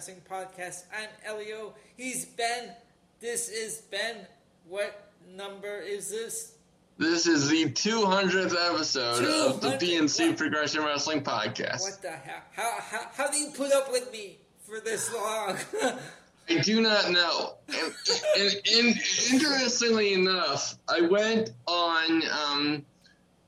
[0.00, 0.84] Podcast.
[0.96, 1.74] I'm Elio.
[1.94, 2.70] He's Ben.
[3.20, 4.26] This is Ben.
[4.66, 6.54] What number is this?
[6.96, 9.80] This is the 200th episode of the 200?
[9.80, 10.38] PNC What?
[10.38, 11.82] Progression Wrestling Podcast.
[11.82, 12.40] What the hell?
[12.52, 15.58] How, how, how do you put up with me for this long?
[16.48, 17.56] I do not know.
[17.68, 17.92] And,
[18.38, 22.86] and, and interestingly enough, I went on um,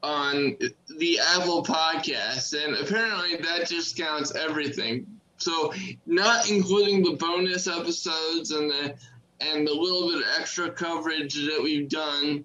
[0.02, 0.58] on
[0.98, 5.06] the Apple Podcast, and apparently that just counts everything.
[5.42, 5.72] So,
[6.06, 8.94] not including the bonus episodes and the
[9.40, 12.44] and the little bit of extra coverage that we've done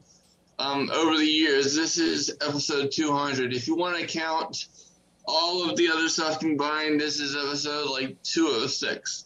[0.60, 3.54] um, over the years, this is episode 200.
[3.54, 4.68] If you want to count
[5.26, 9.26] all of the other stuff combined, this is episode like 206.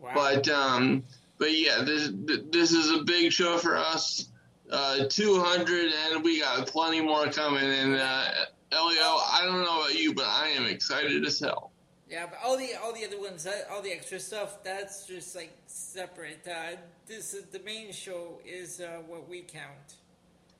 [0.00, 0.10] wow.
[0.14, 1.04] But um,
[1.38, 2.10] but yeah, this
[2.50, 4.28] this is a big show for us.
[4.70, 7.62] Uh, 200, and we got plenty more coming.
[7.62, 8.24] And uh,
[8.72, 11.70] Elio, I don't know about you, but I am excited as hell.
[12.08, 15.52] Yeah, but all the all the other ones, all the extra stuff, that's just like
[15.66, 16.46] separate.
[16.46, 16.76] Uh,
[17.06, 19.94] this is the main show is uh, what we count.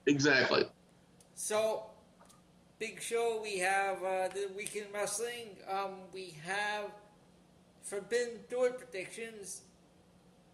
[0.06, 0.64] Exactly.
[1.34, 1.84] So,
[2.80, 3.38] big show.
[3.42, 5.56] We have uh, the weekend wrestling.
[5.70, 6.90] Um, we have
[7.82, 9.62] Forbidden Door predictions,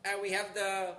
[0.04, 0.90] and we have the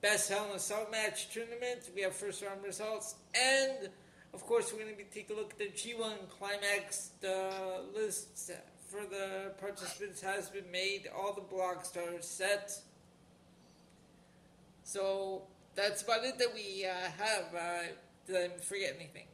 [0.00, 1.90] best Hell in a Cell match tournament.
[1.94, 3.90] We have first round results, and
[4.32, 7.10] of course, we're going to be taking a look at the G1 climax.
[7.20, 8.52] The list
[8.88, 11.08] for the participants has been made.
[11.16, 12.72] All the blocks are set.
[14.84, 15.42] So
[15.74, 17.54] that's about it that we uh, have.
[17.54, 17.92] Uh,
[18.26, 19.26] did I forget anything?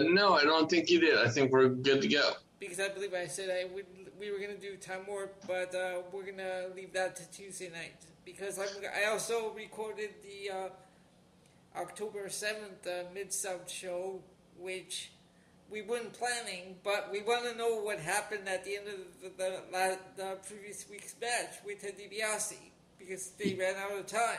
[0.00, 1.18] No, I don't think you did.
[1.18, 2.32] I think we're good to go.
[2.58, 3.86] Because I believe I said I would.
[4.18, 7.96] We were gonna do time warp, but uh, we're gonna leave that to Tuesday night
[8.24, 10.68] because I'm, I also recorded the uh,
[11.76, 14.20] October seventh uh, Mid South show,
[14.58, 15.12] which
[15.70, 19.28] we weren't planning, but we want to know what happened at the end of the,
[19.42, 22.56] the, the, the previous week's match with DiBiase
[22.98, 24.38] because they ran out of time.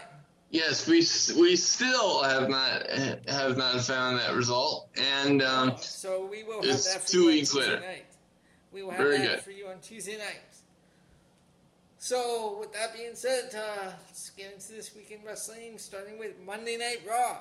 [0.51, 0.97] Yes, we
[1.41, 2.87] we still have not
[3.27, 7.17] have not found that result, and um, So we will have It's that for two
[7.21, 7.81] you on weeks Tuesday later.
[7.81, 8.05] night.
[8.71, 9.39] We will have Very that good.
[9.41, 10.41] for you on Tuesday night.
[12.03, 16.75] So with that being said, uh, let's get into this weekend wrestling, starting with Monday
[16.75, 17.37] Night Raw.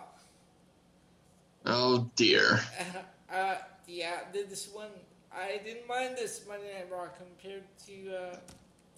[1.66, 2.60] oh dear.
[2.78, 3.54] Uh, uh,
[3.88, 4.90] yeah, th- this one
[5.36, 8.36] I didn't mind this Monday Night Raw compared to uh,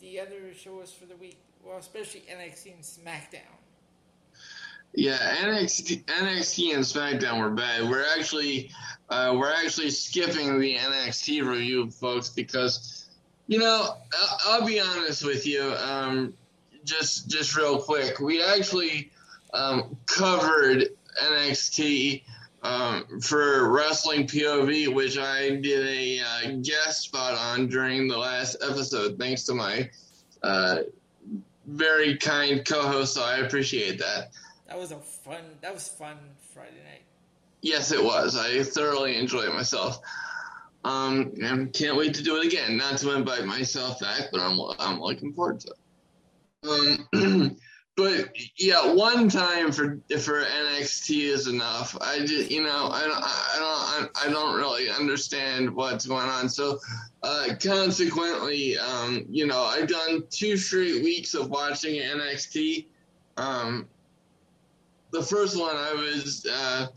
[0.00, 1.38] the other shows for the week.
[1.64, 3.56] Well, especially NXT and SmackDown.
[4.92, 7.88] Yeah, NXT, NXT and SmackDown were bad.
[7.88, 8.70] We're actually
[9.08, 13.03] uh, we're actually skipping the NXT review, folks, because
[13.46, 15.72] you know I'll, I'll be honest with you.
[15.72, 16.34] Um,
[16.84, 19.10] just just real quick, we actually
[19.52, 20.88] um, covered
[21.22, 22.22] NXT
[22.62, 28.56] um, for Wrestling POV, which I did a uh, guest spot on during the last
[28.62, 29.18] episode.
[29.18, 29.90] Thanks to my
[30.42, 30.80] uh,
[31.66, 34.30] very kind co-host, so I appreciate that.
[34.68, 35.42] That was a fun.
[35.60, 36.16] That was fun
[36.52, 37.02] Friday night.
[37.60, 38.36] Yes, it was.
[38.36, 40.00] I thoroughly enjoyed myself.
[40.84, 42.76] Um, and can't wait to do it again.
[42.76, 47.08] Not to invite myself back, but I'm I'm looking forward to it.
[47.12, 47.56] Um,
[47.96, 51.96] but yeah, one time for for NXT is enough.
[52.00, 56.50] I just you know I don't I don't I don't really understand what's going on.
[56.50, 56.78] So
[57.22, 62.86] uh, consequently, um, you know, I've done two straight weeks of watching NXT.
[63.38, 63.88] Um,
[65.12, 66.88] the first one I was uh,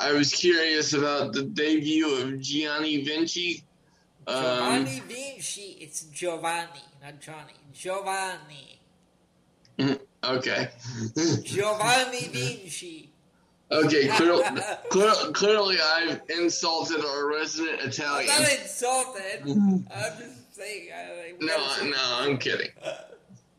[0.00, 3.62] I was curious about the debut of Gianni Vinci.
[4.26, 5.78] Um, Giovanni Vinci.
[5.80, 7.54] It's Giovanni, not Johnny.
[7.72, 8.80] Giovanni.
[10.24, 10.70] okay.
[11.42, 13.10] Giovanni Vinci.
[13.70, 14.08] okay.
[14.08, 14.42] Clear,
[14.90, 18.30] clear, clearly, I've insulted our resident Italian.
[18.32, 19.42] I'm not insulted.
[19.46, 20.88] I'm just saying.
[20.94, 22.70] I, No, no, I'm kidding.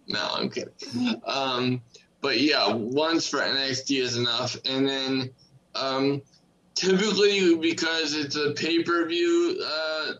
[0.07, 1.21] No, I'm kidding.
[1.25, 1.81] Um,
[2.21, 5.29] but yeah, once for NXT is enough, and then
[5.75, 6.22] um,
[6.74, 10.13] typically because it's a pay per view uh,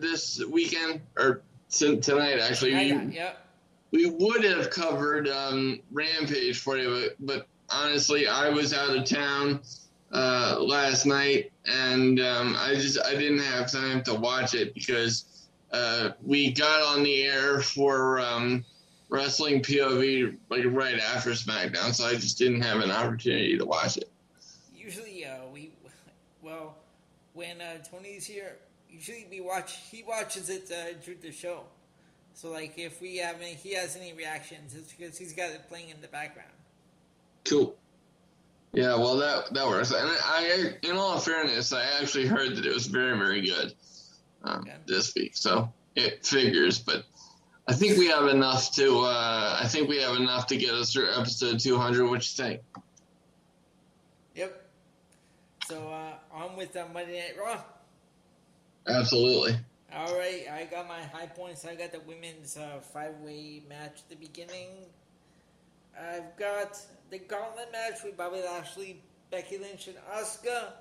[0.00, 3.36] this weekend or t- tonight, actually, we, got,
[3.90, 9.04] we would have covered um, Rampage for you, but, but honestly, I was out of
[9.04, 9.60] town
[10.12, 15.48] uh, last night, and um, I just I didn't have time to watch it because
[15.72, 18.64] uh, we got on the air for um,
[19.08, 23.96] Wrestling POV like right after SmackDown, so I just didn't have an opportunity to watch
[23.96, 24.10] it.
[24.74, 25.72] Usually, uh, we,
[26.42, 26.76] well,
[27.34, 28.56] when uh, Tony's here,
[28.90, 29.76] usually we watch.
[29.90, 31.64] He watches it uh, during the show.
[32.34, 35.68] So, like, if we have any, he has any reactions, it's because he's got it
[35.68, 36.48] playing in the background.
[37.44, 37.74] Cool.
[38.72, 39.90] Yeah, well that that works.
[39.90, 43.74] And I, in all fairness, I actually heard that it was very very good
[44.44, 44.76] um, Yeah.
[44.86, 45.36] this week.
[45.36, 46.78] So it figures.
[46.78, 47.04] But
[47.68, 49.00] I think we have enough to.
[49.00, 52.08] Uh, I think we have enough to get us through episode 200.
[52.08, 52.60] What you think?
[55.72, 57.58] So uh, on with the Monday Night Raw.
[58.86, 59.56] Absolutely.
[59.90, 61.64] All right, I got my high points.
[61.64, 64.68] I got the women's uh, five-way match at the beginning.
[65.98, 66.78] I've got
[67.08, 70.72] the gauntlet match with Bobby Lashley, Becky Lynch, and Asuka.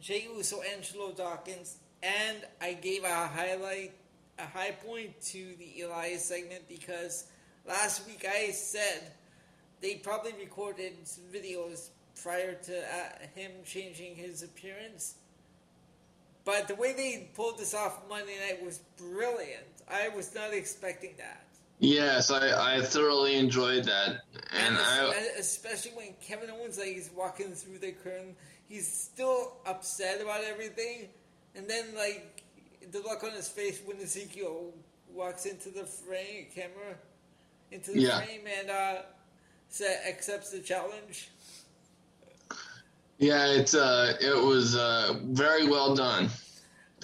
[0.00, 3.92] Jey Uso, Angelo Dawkins, and I gave a highlight,
[4.40, 7.26] a high point to the Elias segment because
[7.64, 9.12] last week I said
[9.80, 11.90] they probably recorded some videos
[12.22, 15.14] prior to uh, him changing his appearance.
[16.44, 19.66] But the way they pulled this off Monday night was brilliant.
[19.90, 21.44] I was not expecting that.
[21.78, 27.10] Yes, I, I thoroughly enjoyed that, and, and I especially when Kevin Owens like he's
[27.14, 28.34] walking through the curtain,
[28.66, 31.08] he's still upset about everything,
[31.54, 32.42] and then like
[32.92, 34.72] the look on his face when Ezekiel
[35.12, 36.96] walks into the frame camera,
[37.70, 38.22] into the yeah.
[38.22, 39.02] frame, and uh,
[40.08, 41.30] accepts the challenge.
[43.18, 46.28] Yeah, it's uh, it was uh, very well done.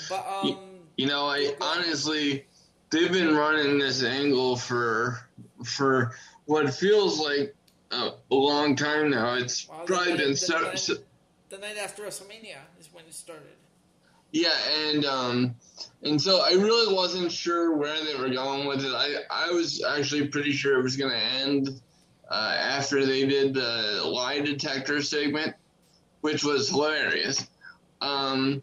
[0.09, 0.59] But um, you,
[0.97, 2.47] you know, I honestly
[2.91, 5.19] they've been running this angle for
[5.64, 6.14] for
[6.44, 7.55] what feels like
[7.91, 9.35] a, a long time now.
[9.35, 10.94] It's well, probably been so, the, night, so,
[11.49, 13.56] the night after WrestleMania is when it started.
[14.32, 14.56] Yeah,
[14.87, 15.55] and um,
[16.03, 18.93] and so I really wasn't sure where they were going with it.
[18.94, 21.81] I I was actually pretty sure it was going to end
[22.31, 25.55] uh, after they did the lie detector segment,
[26.22, 27.46] which was hilarious.
[28.00, 28.62] Um,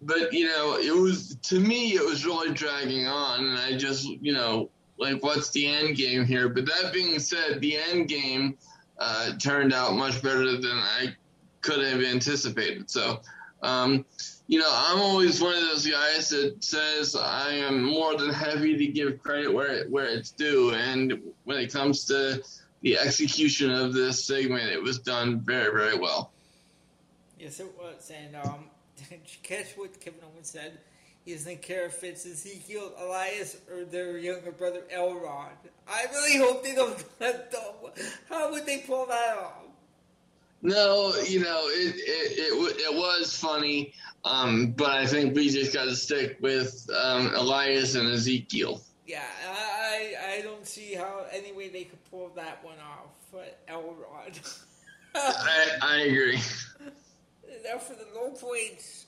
[0.00, 4.06] but you know, it was to me it was really dragging on, and I just
[4.06, 6.48] you know like what's the end game here?
[6.48, 8.56] But that being said, the end game
[8.98, 11.16] uh, turned out much better than I
[11.60, 12.88] could have anticipated.
[12.88, 13.20] So.
[13.62, 14.06] Um,
[14.46, 18.76] you know, I'm always one of those guys that says I am more than happy
[18.76, 22.42] to give credit where where it's due, and when it comes to
[22.82, 26.32] the execution of this segment, it was done very, very well.
[27.40, 28.66] Yes, it was, and um,
[28.96, 30.78] did you catch what Kevin Owens said?
[31.24, 35.48] He doesn't care if it's Ezekiel, Elias, or their younger brother El-Rod.
[35.88, 37.02] I really hope they don't.
[38.28, 39.54] How would they pull that off?
[40.60, 41.94] No, you know it.
[41.96, 43.94] It, it, it was funny,
[44.26, 48.82] um, but I think we just got to stick with um, Elias and Ezekiel.
[49.06, 53.08] Yeah, I I don't see how any way they could pull that one off.
[53.32, 54.38] But El-Rod.
[55.14, 56.38] I I agree.
[57.64, 59.06] Now for the low points,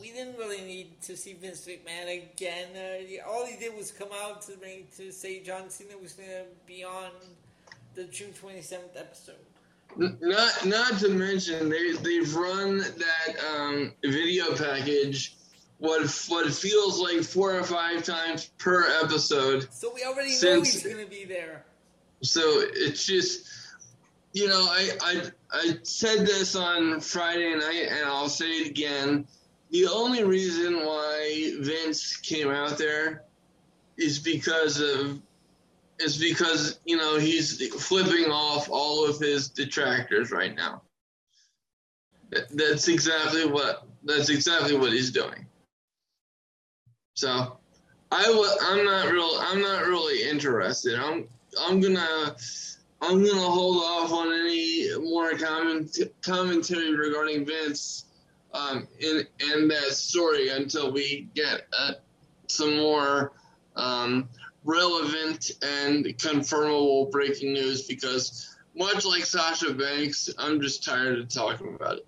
[0.00, 2.68] we didn't really need to see Vince McMahon again.
[2.74, 6.28] Uh, all he did was come out to ring to say John Cena was going
[6.28, 7.10] to be on
[7.94, 9.36] the June twenty seventh episode.
[9.96, 15.36] Not not to mention they they've run that um, video package
[15.78, 19.72] what what feels like four or five times per episode.
[19.72, 21.64] So we already since, know he's going to be there.
[22.22, 23.46] So it's just
[24.34, 25.22] you know, I, I
[25.52, 29.26] I said this on Friday night, and I'll say it again.
[29.70, 33.22] The only reason why Vince came out there
[33.96, 35.20] is because of
[36.00, 40.82] is because you know he's flipping off all of his detractors right now.
[42.50, 45.46] That's exactly what that's exactly what he's doing.
[47.14, 47.56] So,
[48.10, 50.98] I w- I'm not real I'm not really interested.
[50.98, 51.28] I'm
[51.60, 52.34] I'm gonna
[53.06, 58.06] I'm going to hold off on any more comment, commentary regarding Vince
[58.54, 61.92] um, in, in that story until we get uh,
[62.46, 63.32] some more
[63.76, 64.26] um,
[64.64, 71.74] relevant and confirmable breaking news because, much like Sasha Banks, I'm just tired of talking
[71.74, 72.06] about it.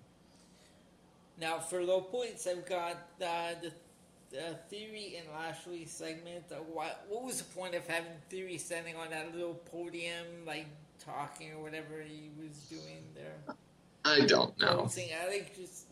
[1.39, 3.71] Now, for low points, I've got uh, the
[4.29, 6.43] the Theory and Lashley segment.
[6.51, 10.65] Uh, what, what was the point of having Theory standing on that little podium, like
[11.03, 13.55] talking or whatever he was doing there.
[14.05, 14.85] I don't know.
[14.85, 15.85] I think just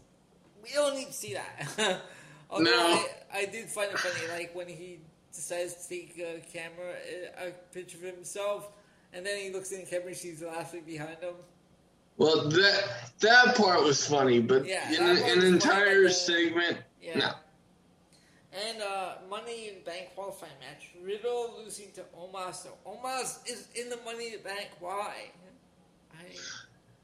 [0.63, 2.01] we don't need to see that.
[2.50, 3.05] Although no.
[3.33, 5.00] I, I did find it funny, like when he
[5.33, 6.93] decides to take a camera,
[7.39, 8.71] a picture of himself,
[9.13, 11.35] and then he looks in the camera and sees Lashley behind him.
[12.17, 17.17] Well, that that part was funny, but yeah, in an entire funny, segment, yeah.
[17.17, 17.31] no.
[18.55, 20.91] And uh, Money in Bank qualifying match.
[21.03, 22.55] Riddle losing to Omos.
[22.55, 22.69] So
[23.47, 24.69] is in the Money in Bank.
[24.79, 25.13] Why?
[26.13, 26.24] I...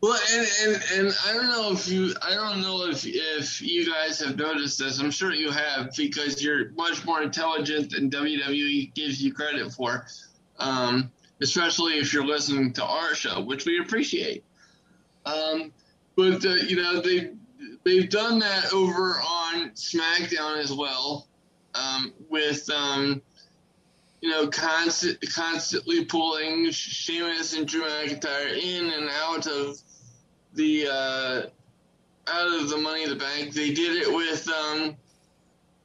[0.01, 3.85] Well, and, and and I don't know if you I don't know if if you
[3.91, 4.99] guys have noticed this.
[4.99, 10.07] I'm sure you have because you're much more intelligent than WWE gives you credit for.
[10.57, 14.43] Um, especially if you're listening to our show, which we appreciate.
[15.25, 15.73] Um,
[16.15, 17.31] but uh, you know they
[17.83, 21.27] they've done that over on SmackDown as well
[21.75, 23.21] um, with um,
[24.21, 29.77] you know constant, constantly pulling Sheamus and Drew McIntyre in and out of
[30.53, 31.41] the uh,
[32.27, 33.53] out of the Money in the Bank.
[33.53, 34.95] They did it with um,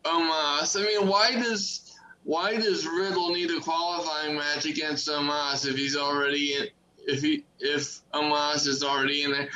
[0.05, 0.81] Omos.
[0.81, 5.97] I mean, why does why does Riddle need a qualifying match against Omos if he's
[5.97, 6.67] already in?
[7.07, 9.49] If he if Omos is already in there,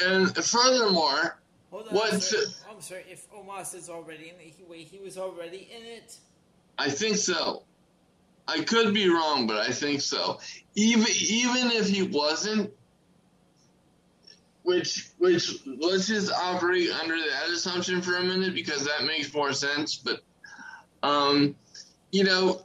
[0.00, 1.38] and furthermore,
[1.70, 2.32] Hold on, What
[2.78, 3.02] I'm sorry.
[3.10, 6.16] If Omos is already in it, he, wait, he was already in it.
[6.78, 7.64] I think so.
[8.46, 10.38] I could be wrong, but I think so.
[10.76, 12.70] Even even if he wasn't,
[14.62, 19.52] which which let's just operate under that assumption for a minute because that makes more
[19.52, 19.96] sense.
[19.96, 20.20] But
[21.02, 21.56] um,
[22.12, 22.62] you know,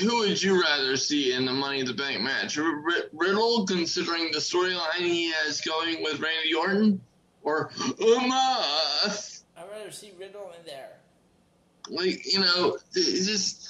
[0.00, 2.58] who would you rather see in the Money in the Bank match?
[2.58, 7.00] R- R- Riddle, considering the storyline he has going with Randy Orton,
[7.44, 9.42] or Omos?
[9.56, 10.90] I'd rather see Riddle in there.
[11.88, 13.68] like you know just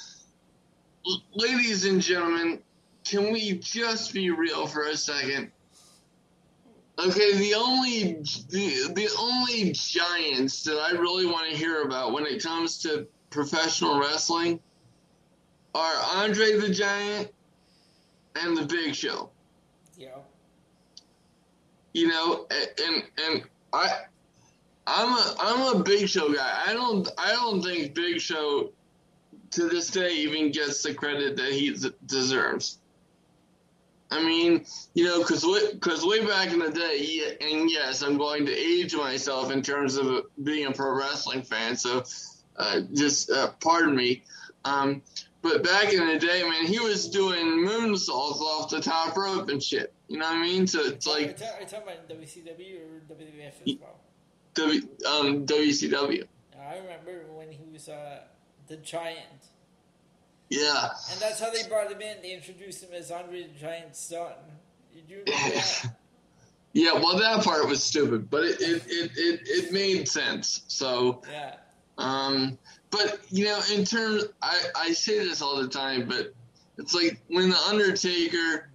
[1.35, 2.61] ladies and gentlemen
[3.05, 5.51] can we just be real for a second
[6.99, 8.13] okay the only
[8.51, 13.07] the, the only giants that i really want to hear about when it comes to
[13.31, 14.61] professional wrestling
[15.75, 17.29] are andre the giant
[18.37, 19.31] and the big show
[19.97, 20.11] Yeah.
[21.95, 23.89] you know and and i
[24.87, 26.63] i'm a i'm a big show guy.
[26.67, 28.71] I don't i don't think big show
[29.53, 31.77] to this day even gets the credit that he
[32.07, 32.79] deserves.
[34.11, 38.45] I mean you know because because way back in the day and yes i'm going
[38.45, 42.05] to age myself in terms of being a pro wrestling fan so
[42.57, 44.23] uh, just uh, pardon me.
[44.65, 45.03] Um,
[45.43, 49.63] but back in the day man he was doing moonsaults off the top rope and
[49.63, 53.15] shit you know what i mean so it's like are you talking about WCW or
[53.15, 53.99] WWF as well?
[54.55, 56.25] W, um, WCW.
[56.61, 58.21] I remember when he was uh,
[58.69, 59.19] the Giant,
[60.51, 60.91] Yeah.
[61.11, 62.21] and that's how they brought him in.
[62.23, 64.33] They introduced him as Andre the Giant's son.
[64.95, 65.91] Did you remember that?
[66.75, 70.63] Yeah, well, that part was stupid, but it, it, it, it, it made sense.
[70.69, 71.57] So, Yeah.
[71.99, 72.57] um,
[72.93, 76.33] but, you know, in terms, I, I say this all the time, but
[76.79, 78.69] it's like when The Undertaker,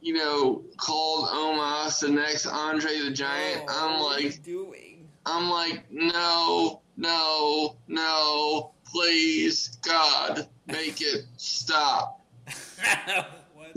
[0.00, 4.42] you know, called Omos the next Andre the Giant, Oh, I'm what are you like,
[4.42, 5.08] doing?
[5.26, 12.20] I'm like, no, no, no, please, God, make it stop.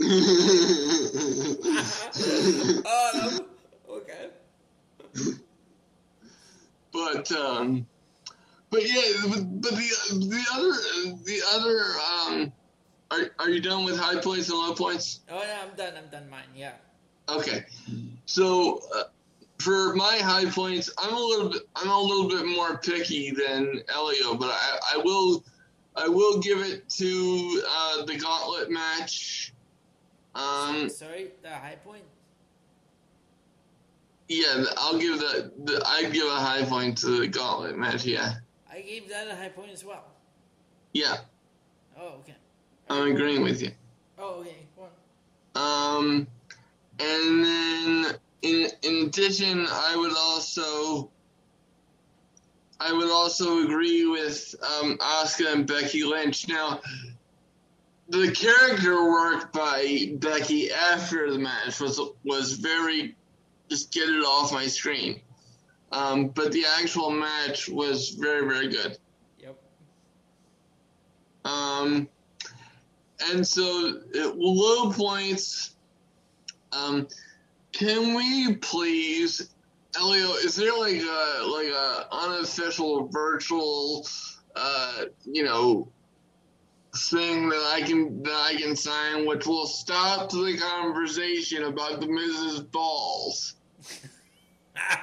[2.84, 3.10] oh,
[3.88, 3.96] no.
[3.96, 4.28] Okay.
[6.92, 7.86] but um,
[8.70, 10.72] but yeah, but, but the the other
[11.24, 11.78] the other
[12.10, 12.52] um,
[13.10, 15.20] are are you done with high points and low points?
[15.30, 15.94] Oh, no, I'm done.
[15.96, 16.28] I'm done.
[16.30, 16.42] Mine.
[16.54, 16.72] Yeah.
[17.28, 17.64] Okay,
[18.24, 19.04] so uh,
[19.58, 23.82] for my high points, I'm a little bit I'm a little bit more picky than
[23.94, 25.44] Elio, but I, I will
[25.96, 29.52] I will give it to uh, the gauntlet match.
[30.34, 32.04] Um, Sorry, the high point.
[34.28, 38.04] yeah, I'll give the, the I'd give a high point to the gauntlet match.
[38.04, 38.34] Yeah,
[38.78, 40.04] I gave that a high point as well.
[40.92, 41.16] yeah,
[42.00, 42.34] Oh, okay.
[42.88, 43.72] I'm agreeing with you.
[44.16, 44.54] Oh, okay.
[45.56, 46.28] Um,
[47.00, 48.06] and then
[48.42, 51.10] in in addition, I would also
[52.78, 56.46] I would also agree with um, Asuka and Becky Lynch.
[56.46, 56.80] Now,
[58.08, 63.16] the character work by Becky after the match was was very
[63.68, 65.20] just get it off my screen.
[65.90, 68.98] Um, but the actual match was very very good.
[69.38, 69.58] Yep.
[71.44, 72.08] Um,
[73.30, 75.74] and so uh, low points.
[76.72, 77.08] Um,
[77.72, 79.50] can we please,
[79.98, 80.32] Elio?
[80.34, 84.06] Is there like a like a unofficial virtual,
[84.54, 85.88] uh, you know,
[86.94, 92.06] thing that I can that I can sign, which will stop the conversation about the
[92.06, 92.70] Mrs.
[92.70, 93.54] Balls?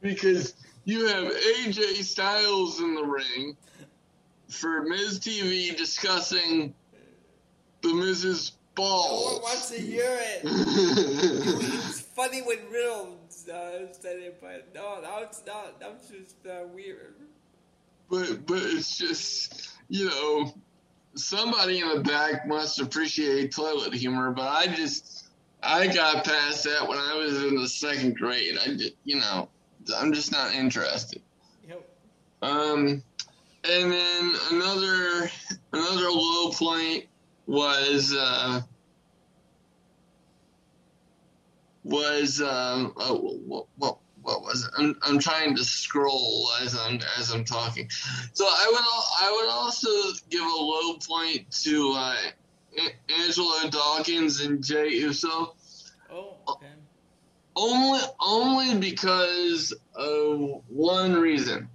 [0.00, 0.54] because
[0.84, 3.56] you have AJ Styles in the ring
[4.48, 6.74] for MizTV discussing
[7.82, 8.52] the Mrs.
[8.76, 10.42] No one wants to hear it.
[10.44, 13.18] It's funny when Riddle
[13.52, 15.78] uh, said it, but no, that was not.
[15.80, 17.14] That was just uh, weird.
[18.10, 20.52] but but it's just you know
[21.14, 25.23] somebody in the back must appreciate toilet humor, but I just
[25.64, 28.58] I got past that when I was in the second grade.
[28.58, 29.48] I just, you know
[29.96, 31.22] I'm just not interested.
[31.68, 31.88] Yep.
[32.42, 33.02] Um,
[33.64, 35.30] and then another
[35.72, 37.04] another low point
[37.46, 38.60] was uh,
[41.82, 44.70] was um, oh, what, what what was it?
[44.78, 47.88] I'm, I'm trying to scroll as I'm as I'm talking.
[48.32, 49.88] So I would I would also
[50.30, 52.16] give a low point to uh,
[53.22, 55.54] Angelo Dawkins and Jey Uso.
[56.10, 56.66] Oh, okay.
[57.56, 61.68] Only only because of one reason.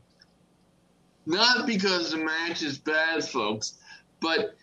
[1.26, 3.76] Not because the match is bad, folks,
[4.20, 4.56] but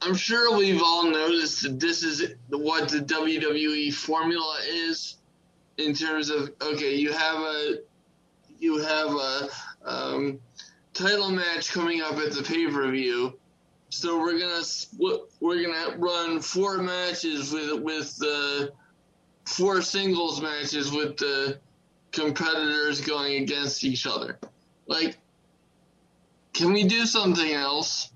[0.00, 5.16] I'm sure we've all noticed that this is what the WWE formula is
[5.78, 7.78] in terms of okay, you have a
[8.58, 9.48] you have a
[9.84, 10.40] um,
[10.92, 13.38] title match coming up at the pay per view,
[13.94, 14.62] so we're gonna
[15.40, 18.72] we're gonna run four matches with with the
[19.44, 21.58] four singles matches with the
[22.10, 24.38] competitors going against each other.
[24.86, 25.16] Like,
[26.52, 28.10] can we do something else?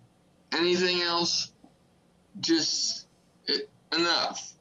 [0.53, 1.53] Anything else?
[2.41, 3.07] Just
[3.47, 4.53] it, enough.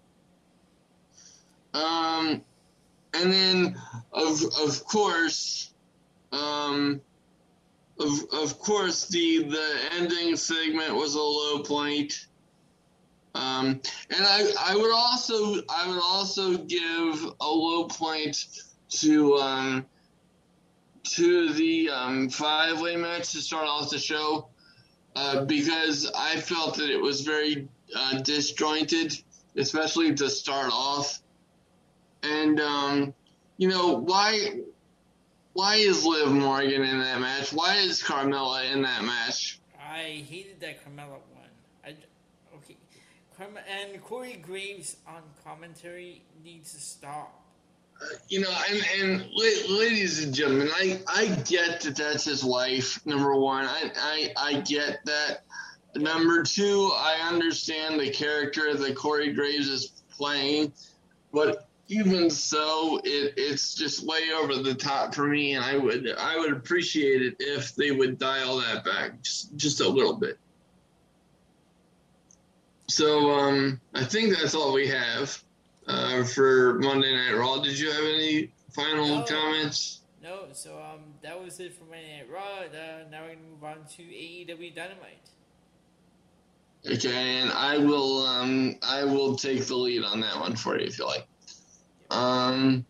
[1.73, 2.41] Um,
[3.13, 3.81] and then
[4.13, 5.71] of of course,
[6.31, 7.01] um,
[7.99, 12.27] of of course the the ending segment was a low point.
[13.35, 18.45] Um, and I I would also I would also give a low point
[18.89, 19.85] to um,
[21.03, 24.49] to the um, five way match to start off the show
[25.15, 29.13] uh, because I felt that it was very uh, disjointed,
[29.55, 31.21] especially to start off.
[32.23, 33.13] And um,
[33.57, 34.61] you know why?
[35.57, 37.51] Why is Liv Morgan in that match?
[37.51, 39.59] Why is Carmella in that match?
[39.75, 41.49] I hated that Carmella one.
[41.83, 41.95] I,
[42.57, 42.77] okay,
[43.35, 47.43] Carmella and Corey Graves on commentary needs to stop.
[47.99, 53.03] Uh, you know, and, and ladies and gentlemen, I, I get that that's his wife.
[53.07, 55.41] Number one, I, I I get that.
[55.95, 60.71] Number two, I understand the character that Corey Graves is playing,
[61.33, 66.13] but even so, it, it's just way over the top for me, and I would
[66.17, 70.37] I would appreciate it if they would dial that back just just a little bit.
[72.89, 75.41] So um, I think that's all we have
[75.87, 77.61] uh, for Monday Night Raw.
[77.61, 80.01] Did you have any final no, comments?
[80.21, 80.45] No.
[80.51, 82.65] So um, that was it for Monday Night Raw.
[82.65, 85.29] Uh, now we're gonna move on to AEW Dynamite.
[86.89, 90.85] Okay, and I will um, I will take the lead on that one for you
[90.85, 91.27] if you like.
[92.09, 92.85] Um,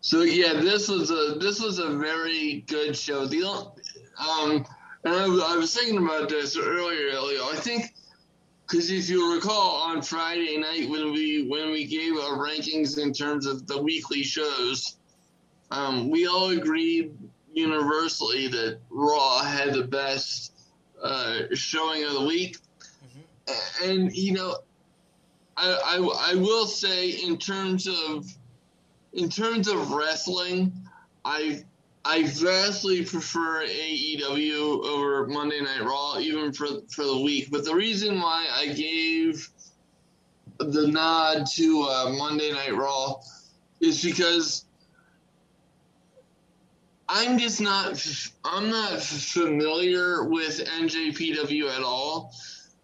[0.00, 3.26] so yeah, this was a this was a very good show.
[3.26, 4.66] The um,
[5.04, 7.44] and I, I was thinking about this earlier, Elio.
[7.44, 7.94] I think
[8.66, 13.12] because if you recall on Friday night when we when we gave our rankings in
[13.12, 14.96] terms of the weekly shows,
[15.70, 17.16] um, we all agreed
[17.52, 20.52] universally that Raw had the best
[21.02, 22.58] uh, showing of the week.
[23.04, 23.90] Mm-hmm.
[23.90, 24.58] And you know,
[25.56, 28.26] I, I, I will say in terms of
[29.12, 30.72] in terms of wrestling,
[31.24, 31.64] I
[32.04, 37.50] I vastly prefer AEW over Monday Night Raw, even for for the week.
[37.50, 39.48] But the reason why I gave
[40.58, 43.16] the nod to uh, Monday Night Raw
[43.80, 44.66] is because
[47.08, 48.04] I'm just not
[48.44, 52.32] I'm not familiar with NJPW at all.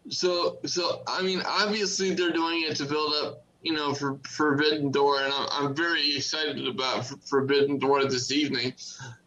[0.09, 4.91] So so I mean obviously they're doing it to build up you know for Forbidden
[4.91, 8.75] Door and I'm, I'm very excited about Forbidden Door this evening.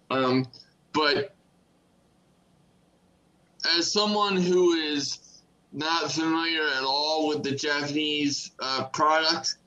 [0.10, 0.48] Um,
[0.94, 1.34] but
[3.78, 9.58] as someone who is not familiar at all with the Japanese uh, product,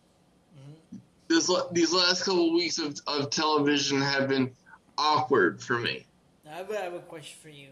[0.57, 0.99] mm-hmm.
[1.29, 4.51] this these last couple of weeks of, of television have been
[4.97, 6.07] awkward for me.
[6.51, 7.69] I have, I have a question for you.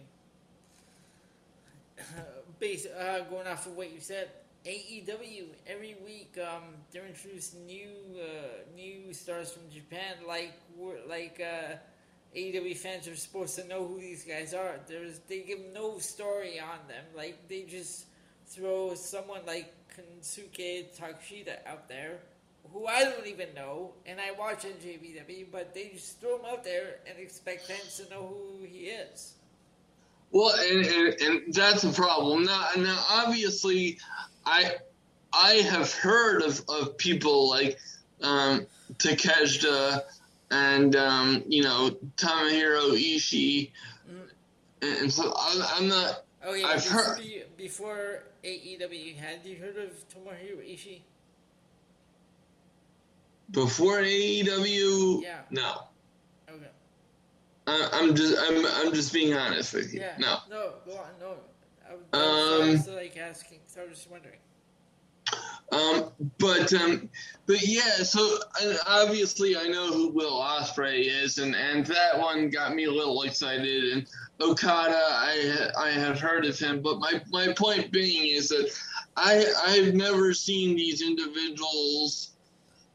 [2.59, 4.29] Based, uh, going off of what you said,
[4.65, 10.55] AEW every week um, they're introducing new uh, new stars from Japan, like
[11.09, 11.77] like uh,
[12.35, 14.81] AEW fans are supposed to know who these guys are.
[14.87, 17.05] There's they give no story on them.
[17.15, 18.07] Like they just
[18.47, 22.21] throw someone like Kensuke Takeshita out there
[22.73, 26.65] who I don't even know, and I watch NJPW, but they just throw him out
[26.65, 29.35] there and expect fans to know who he is.
[30.31, 32.45] Well, and, and, and that's a problem.
[32.45, 33.99] Now, now, obviously,
[34.45, 34.77] I
[35.33, 37.79] I have heard of, of people like
[38.23, 40.03] um, Takeshita
[40.51, 43.71] and um, you know Tomohiro Ishii,
[44.11, 45.01] mm.
[45.01, 46.25] and so I, am not.
[46.45, 47.23] Oh yeah, I've before, heard
[47.57, 49.17] before AEW.
[49.17, 51.01] Had you heard of Tomohiro Ishii?
[53.51, 55.39] Before AEW, yeah.
[55.51, 55.83] No.
[57.67, 60.01] Uh, I'm just I'm I'm just being honest with you.
[60.01, 60.15] Yeah.
[60.19, 60.39] No.
[60.49, 60.73] No.
[60.87, 61.09] Go on.
[61.21, 61.37] No.
[61.89, 63.59] I was, um, I was like asking.
[63.67, 64.39] So I was just wondering.
[65.73, 67.09] Um, but um,
[67.47, 68.39] but yeah, so
[68.87, 73.23] obviously I know who Will Ospreay is, and, and that one got me a little
[73.23, 73.93] excited.
[73.93, 74.07] And
[74.41, 78.71] Okada, I I have heard of him, but my, my point being is that
[79.17, 82.31] I I've never seen these individuals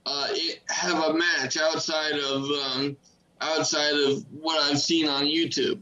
[0.06, 0.30] uh,
[0.70, 2.96] have a match outside of um,
[3.42, 5.82] outside of what I've seen on YouTube.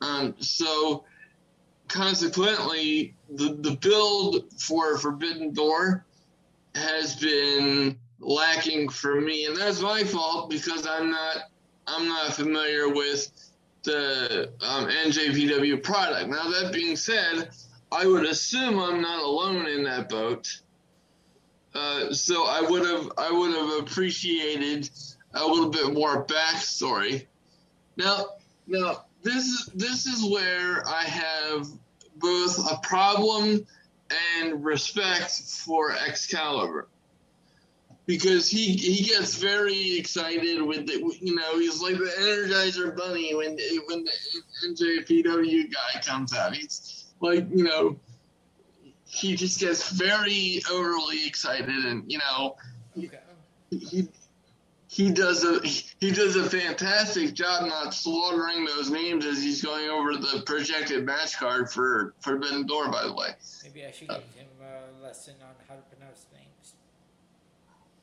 [0.00, 1.04] Um, so
[1.88, 6.04] consequently, the, the build for Forbidden Door
[6.74, 11.36] has been lacking for me, and that's my fault because I'm not
[11.86, 13.30] I'm not familiar with
[13.82, 16.28] the um, NJPW product.
[16.28, 17.50] Now that being said,
[17.90, 20.60] I would assume I'm not alone in that boat.
[21.74, 24.90] Uh, so I would have I would have appreciated
[25.34, 27.26] a little bit more backstory.
[27.96, 28.26] Now,
[28.66, 31.68] now this is this is where I have
[32.16, 33.66] both a problem
[34.36, 36.88] and respect for Excalibur
[38.06, 43.34] because he he gets very excited with the, you know he's like the Energizer Bunny
[43.34, 44.12] when when the
[44.66, 46.54] NJPW guy comes out.
[46.54, 47.98] He's like you know
[49.04, 52.56] he just gets very overly excited and you know
[52.96, 53.18] okay.
[53.70, 54.08] he
[54.88, 59.88] he does a he does a fantastic job not slaughtering those names as he's going
[59.90, 62.90] over the projected match card for Forbidden Door.
[62.90, 63.28] By the way,
[63.62, 66.74] maybe I should give him a lesson on how to pronounce names.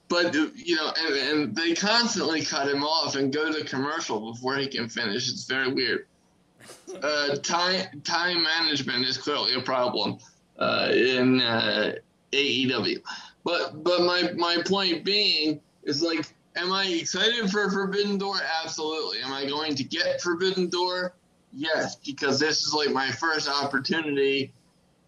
[0.09, 4.57] But you know, and, and they constantly cut him off and go to commercial before
[4.57, 5.27] he can finish.
[5.27, 6.05] It's very weird.
[7.01, 10.19] uh, time time management is clearly a problem
[10.59, 11.93] uh, in uh,
[12.31, 13.01] AEW.
[13.43, 18.37] But but my my point being is like Am I excited for Forbidden Door?
[18.63, 19.21] Absolutely.
[19.21, 21.15] Am I going to get Forbidden Door?
[21.51, 24.53] Yes, because this is like my first opportunity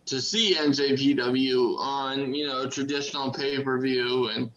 [0.08, 4.52] to see NJPW on, you know, traditional pay per view and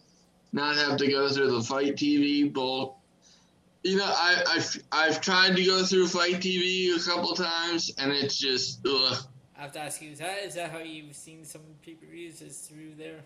[0.53, 2.97] not have to go through the FITE TV bull.
[3.83, 8.11] You know, I, I've I've tried to go through FITE TV a couple times, and
[8.11, 9.17] it's just ugh.
[9.57, 12.05] I have to ask you: Is that is that how you've seen some pay per
[12.05, 12.41] views?
[12.41, 13.21] Is through there?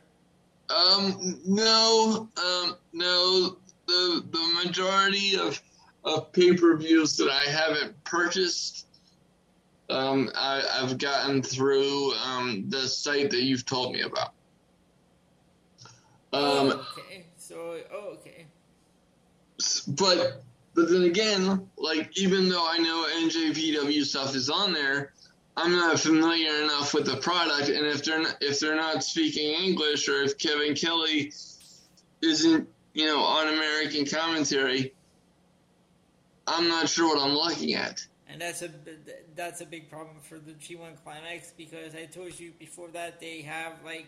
[0.69, 3.57] Um, no, um, no.
[3.87, 5.61] The the majority of
[6.03, 8.87] of pay per views that I haven't purchased,
[9.89, 14.33] um, I, have gotten through um, the site that you've told me about.
[16.33, 17.25] Um, oh, okay.
[17.37, 18.45] So, oh, okay.
[19.87, 25.13] But but then again, like even though I know NJPW stuff is on there,
[25.57, 29.53] I'm not familiar enough with the product, and if they're not, if they're not speaking
[29.53, 31.31] English, or if Kevin Kelly
[32.21, 34.93] isn't you know on American commentary,
[36.47, 38.05] I'm not sure what I'm looking at.
[38.27, 38.69] And that's a
[39.35, 43.41] that's a big problem for the G1 Climax because I told you before that they
[43.41, 44.07] have like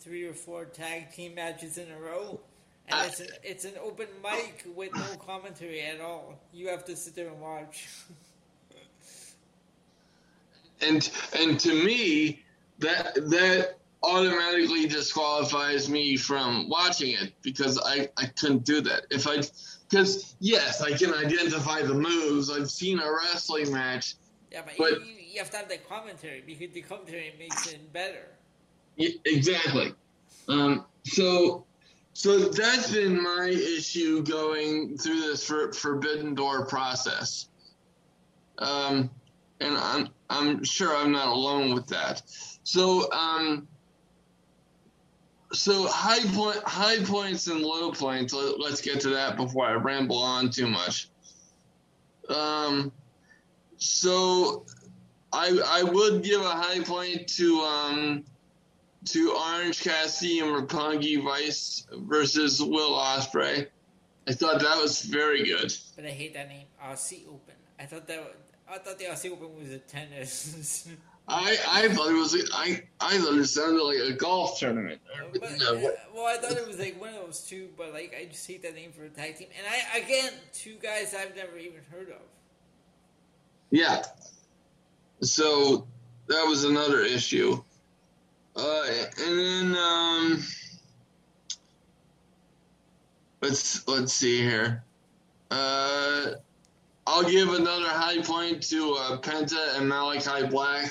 [0.00, 2.40] three or four tag team matches in a row.
[2.88, 6.40] And it's an, it's an open mic with no commentary at all.
[6.52, 7.88] You have to sit there and watch.
[10.82, 12.42] and and to me
[12.78, 19.06] that that automatically disqualifies me from watching it because I, I couldn't do that.
[19.10, 19.42] If I
[19.88, 22.50] because yes I can identify the moves.
[22.50, 24.14] I've seen a wrestling match
[24.50, 27.92] yeah but, but you, you, have to have the commentary because the commentary makes it
[27.92, 28.26] better.
[28.98, 29.94] Exactly.
[30.48, 31.64] Um, so
[32.14, 37.48] so that's been my issue going through this for, forbidden door process.
[38.58, 39.10] Um,
[39.60, 42.22] and I'm I'm sure I'm not alone with that.
[42.64, 43.68] So um,
[45.52, 48.32] so high point, high points and low points.
[48.32, 51.08] Let, us get to that before I ramble on too much.
[52.28, 52.92] Um,
[53.76, 54.64] so
[55.32, 58.24] I I would give a high point to um
[59.06, 63.66] to Orange Cassidy and Roppongi Vice versus Will Ospreay.
[64.28, 65.74] I thought that was very good.
[65.96, 67.54] But I hate that name, Aussie Open.
[67.80, 68.36] I thought that
[68.72, 70.88] I thought the Aussie Open was a tennis.
[71.28, 75.00] I I thought it was I I thought it sounded like a golf tournament.
[75.32, 78.16] But, no, uh, well, I thought it was like one of those two, but like
[78.18, 79.48] I just hate that name for a tag team.
[79.56, 82.22] And I again, two guys I've never even heard of.
[83.70, 84.02] Yeah.
[85.20, 85.86] So
[86.28, 87.62] that was another issue.
[88.56, 88.84] Uh,
[89.20, 90.42] and then um,
[93.42, 94.82] let's let's see here.
[95.50, 96.32] Uh,
[97.06, 100.90] I'll give another high point to uh, Penta and Malakai Black.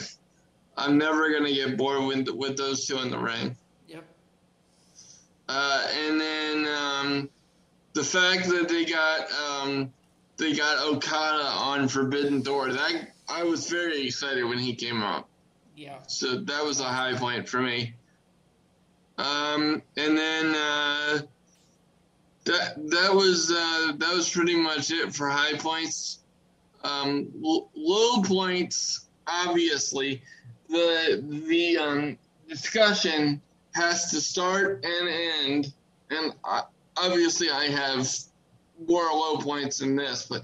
[0.78, 3.56] I'm never gonna get bored with with those two in the ring.
[3.88, 4.04] Yep.
[5.48, 7.30] Uh, and then um,
[7.94, 9.94] the fact that they got um,
[10.38, 15.30] they got Okada on Forbidden Door that I was very excited when he came up.
[15.76, 16.00] Yeah.
[16.08, 17.94] So that was a high point for me.
[19.18, 21.20] Um, and then uh,
[22.46, 26.20] that that was uh, that was pretty much it for high points.
[26.84, 30.22] Um, l- low points, obviously,
[30.70, 33.42] the the um, discussion
[33.74, 35.74] has to start and end,
[36.10, 36.64] and I,
[36.98, 38.08] obviously I have
[38.88, 40.44] more low points than this, but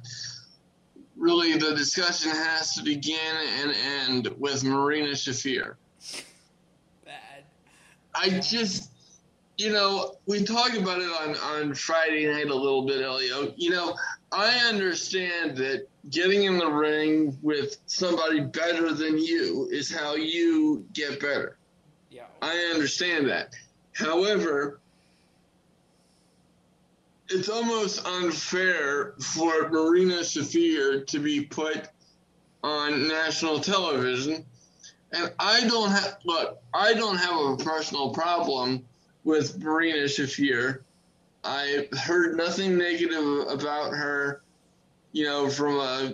[1.15, 5.75] really the discussion has to begin and end with Marina Shafir.
[7.03, 7.43] Bad.
[8.13, 8.91] I just,
[9.57, 13.53] you know, we talked about it on, on Friday night a little bit, Elio.
[13.57, 13.97] You know,
[14.31, 20.85] I understand that getting in the ring with somebody better than you is how you
[20.93, 21.57] get better.
[22.11, 22.25] Yeah.
[22.41, 23.55] I understand that.
[23.93, 24.79] However,
[27.29, 31.89] it's almost unfair for Marina Shafir to be put
[32.63, 34.45] on national television.
[35.11, 38.85] And I don't have look, I don't have a personal problem
[39.27, 40.79] with Marina Shafir.
[41.43, 44.41] I heard nothing negative about her,
[45.11, 46.13] you know, from a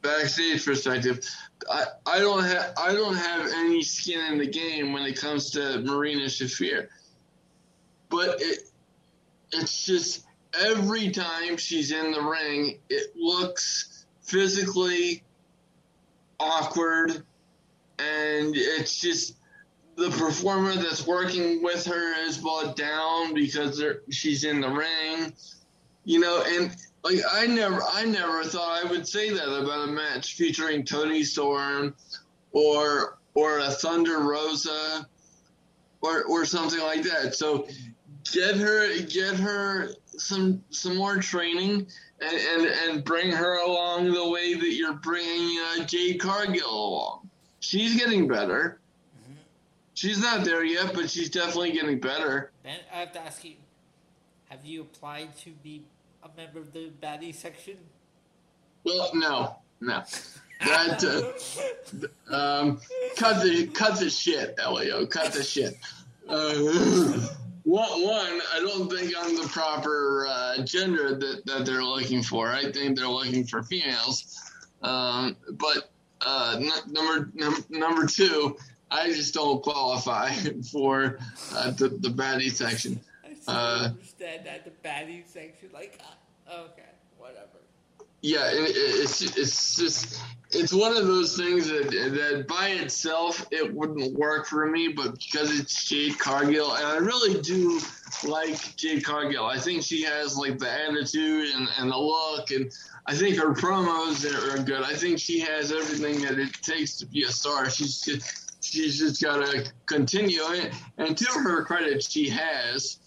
[0.00, 1.28] backstage perspective.
[1.68, 5.50] I, I don't have I don't have any skin in the game when it comes
[5.50, 6.86] to Marina Shafir.
[8.08, 8.60] But it
[9.52, 15.24] it's just every time she's in the ring, it looks physically
[16.38, 17.10] awkward,
[17.98, 19.34] and it's just
[19.96, 25.32] the performer that's working with her is brought down because she's in the ring,
[26.04, 26.42] you know.
[26.46, 30.84] And like I never, I never thought I would say that about a match featuring
[30.84, 31.94] Toni Storm
[32.52, 35.06] or or a Thunder Rosa
[36.02, 37.34] or or something like that.
[37.34, 37.66] So
[38.32, 41.86] get her get her some some more training
[42.20, 47.30] and, and, and bring her along the way that you're bringing uh, Jade Cargill along.
[47.60, 48.80] She's getting better.
[49.96, 52.52] She's not there yet, but she's definitely getting better.
[52.62, 53.54] Ben, I have to ask you:
[54.50, 55.84] Have you applied to be
[56.22, 57.78] a member of the baddie section?
[58.84, 60.02] Well, no, no.
[60.60, 61.02] That
[62.30, 62.78] uh, um,
[63.16, 65.06] cut the cut the shit, Elio.
[65.06, 65.78] Cut the shit.
[66.28, 66.54] Uh,
[67.64, 72.48] one, one, I don't think I'm the proper uh, gender that, that they're looking for.
[72.48, 74.42] I think they're looking for females.
[74.82, 78.56] Um, but uh, n- number num- number two,
[78.90, 80.32] I just don't qualify
[80.72, 81.18] for
[81.52, 83.00] uh, the the baddie section.
[83.24, 86.00] I still uh, understand that the baddie section, like,
[86.48, 86.82] uh, okay,
[87.18, 87.58] whatever
[88.22, 90.20] yeah, it, it's it's just
[90.50, 95.12] it's one of those things that that by itself it wouldn't work for me, but
[95.18, 97.80] because it's Jade Cargill, and I really do
[98.24, 99.44] like Jade Cargill.
[99.44, 102.72] I think she has like the attitude and, and the look, and
[103.06, 104.82] I think her promos are good.
[104.82, 107.70] I think she has everything that it takes to be a star.
[107.70, 110.42] She's just, she's just got to continue,
[110.98, 112.98] and to her credit, she has.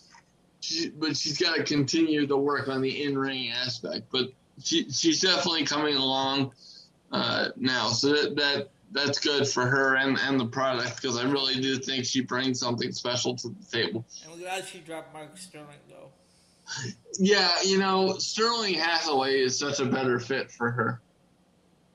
[0.61, 4.07] She, but she's got to continue the work on the in ring aspect.
[4.11, 4.29] But
[4.61, 6.51] she, she's definitely coming along
[7.11, 7.87] uh, now.
[7.87, 11.77] So that, that that's good for her and, and the product because I really do
[11.77, 14.05] think she brings something special to the table.
[14.23, 16.09] And I'm glad she dropped Mark Sterling though.
[17.19, 21.01] Yeah, you know Sterling Hathaway is such a better fit for her,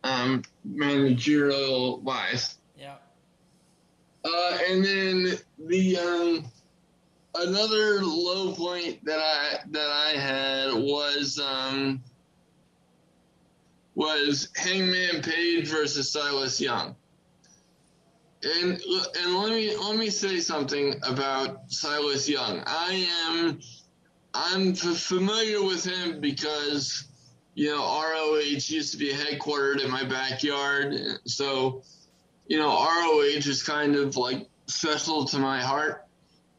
[0.04, 2.58] um, managerial wise.
[4.24, 6.44] Uh, and then the um,
[7.34, 12.02] another low point that I that I had was um,
[13.94, 16.96] was Hangman Page versus Silas Young.
[18.42, 18.80] And
[19.20, 22.62] and let me let me say something about Silas Young.
[22.66, 23.60] I am
[24.34, 27.04] I'm familiar with him because
[27.54, 31.82] you know ROH used to be headquartered in my backyard, so
[32.46, 36.04] you know ROH is kind of like special to my heart.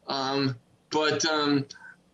[0.08, 0.56] Um,
[0.90, 1.66] but um,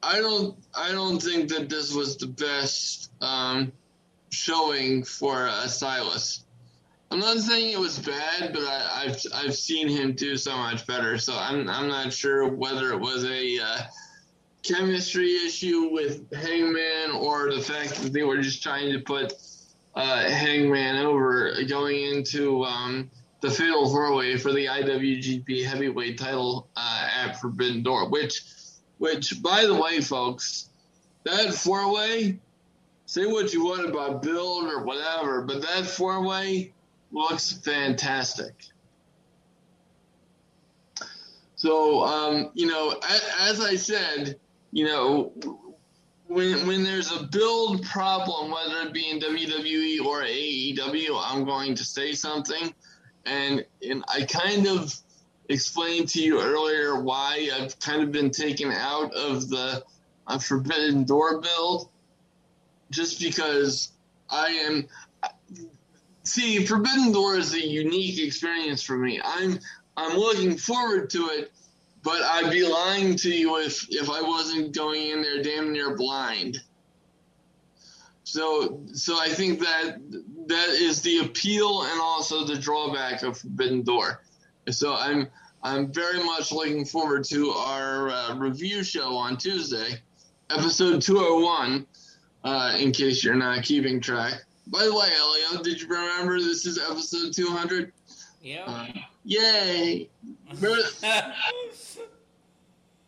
[0.03, 3.73] I don't I don't think that this was the best um,
[4.31, 6.45] showing for uh, Silas.
[7.11, 10.87] I'm not saying it was bad, but I, have I've seen him do so much
[10.87, 11.19] better.
[11.19, 13.79] So I'm I'm not sure whether it was a uh,
[14.63, 19.35] chemistry issue with Hangman or the fact that they were just trying to put
[19.95, 23.11] uh, Hangman over going into um,
[23.43, 28.09] the Fatal Four Way for the IWGP Heavyweight Title uh, at Forbidden Door.
[28.09, 28.43] Which,
[28.99, 30.71] which by the way, folks,
[31.25, 32.39] that four way
[33.05, 36.73] say what you want about build or whatever, but that four way
[37.11, 38.55] looks fantastic.
[41.57, 44.39] So, um, you know, as, as I said,
[44.71, 45.33] you know,
[46.29, 51.75] when when there's a build problem, whether it be in WWE or AEW, I'm going
[51.75, 52.73] to say something,
[53.27, 54.95] and and I kind of
[55.49, 59.85] explained to you earlier why I've kind of been taken out of the
[60.27, 61.89] uh, Forbidden Door build,
[62.91, 63.93] just because
[64.31, 64.89] I am.
[66.25, 69.21] See, Forbidden Door is a unique experience for me.
[69.25, 69.59] I'm
[69.97, 71.53] I'm looking forward to it,
[72.03, 75.97] but I'd be lying to you if if I wasn't going in there damn near
[75.97, 76.61] blind.
[78.25, 79.99] So so I think that
[80.47, 84.23] that is the appeal and also the drawback of Forbidden Door.
[84.71, 85.29] So I'm
[85.63, 90.01] I'm very much looking forward to our uh, review show on Tuesday,
[90.51, 91.87] episode 201.
[92.45, 94.43] Uh, in case you're not keeping track.
[94.67, 97.93] By the way, Elio, did you remember this is episode 200?
[98.43, 98.65] Yeah.
[98.67, 98.89] Uh,
[99.25, 100.09] yay!
[100.59, 100.77] Where,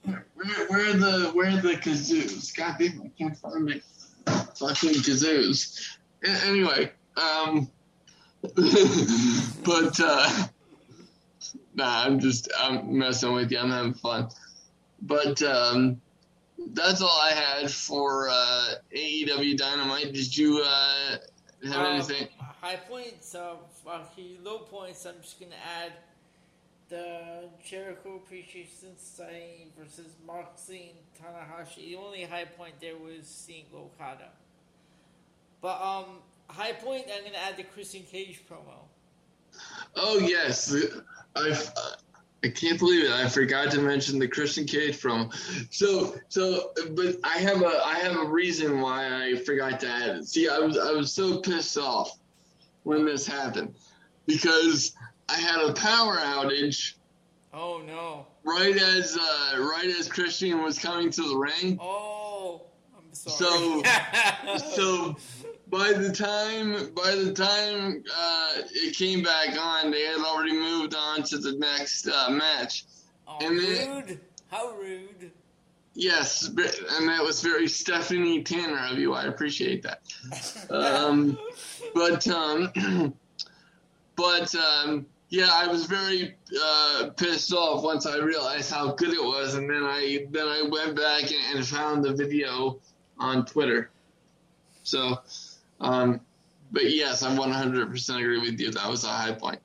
[0.05, 0.25] where,
[0.69, 2.57] where, are the where are the kazoos?
[2.57, 3.81] God damn, I can't find my
[4.55, 5.97] fucking kazoos.
[6.45, 7.71] Anyway, um,
[9.65, 10.47] but uh,
[11.75, 13.59] nah, I'm just I'm messing with you.
[13.59, 14.29] I'm having fun.
[15.03, 16.01] But um,
[16.73, 20.13] that's all I had for uh, AEW Dynamite.
[20.13, 21.17] Did you uh,
[21.65, 22.29] have um, anything?
[22.39, 23.57] High points, uh,
[23.93, 25.05] actually low points.
[25.07, 25.93] I'm just gonna add
[26.89, 31.77] the Jericho Appreciation Society versus Moxley and Tanahashi.
[31.77, 34.29] The only high point there was seeing Okada.
[35.61, 36.19] But um,
[36.55, 37.07] high point.
[37.15, 38.87] I'm gonna add the Christian Cage promo.
[39.97, 40.75] Oh yes,
[41.37, 41.57] I
[42.45, 43.11] I can't believe it.
[43.11, 45.33] I forgot to mention the Christian Cage promo.
[45.73, 50.17] So so, but I have a I have a reason why I forgot to add
[50.17, 50.27] it.
[50.27, 52.19] See, I was I was so pissed off
[52.83, 53.75] when this happened
[54.27, 54.95] because
[55.29, 56.95] I had a power outage.
[57.53, 58.27] Oh no!
[58.43, 61.79] Right as uh, right as Christian was coming to the ring.
[61.81, 62.63] Oh,
[62.97, 63.37] I'm sorry.
[63.37, 65.17] So so
[65.75, 70.95] by the time by the time uh, it came back on, they had already moved
[70.95, 72.85] on to the next uh, match.
[73.27, 74.21] Oh, and rude!
[74.51, 75.33] How rude!
[75.95, 79.15] Yes, and that was very Stephanie Tanner of you.
[79.15, 80.01] I appreciate that.
[80.71, 81.37] um,
[81.93, 82.73] but um,
[84.17, 89.23] but um, yeah, I was very uh, pissed off once I realized how good it
[89.23, 92.79] was, and then I then I went back and, and found the video
[93.19, 93.91] on Twitter.
[94.85, 95.19] So
[95.81, 96.21] um,
[96.73, 98.71] but yes, I 100% agree with you.
[98.73, 99.61] That was a high point.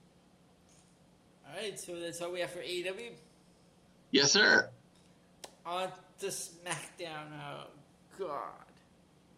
[1.47, 3.11] All right, so that's all we have for AEW.
[4.11, 4.69] Yes, sir.
[5.65, 7.27] On to SmackDown.
[7.41, 7.67] Oh
[8.17, 8.51] God.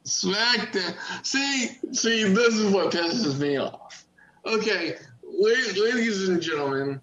[0.06, 0.96] SmackDown.
[1.24, 4.06] See, see, this is what pisses me off.
[4.46, 7.00] Okay, ladies and gentlemen,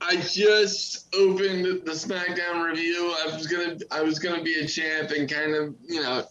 [0.00, 3.14] I just opened the SmackDown review.
[3.22, 6.24] I was gonna, I was gonna be a champ and kind of, you know,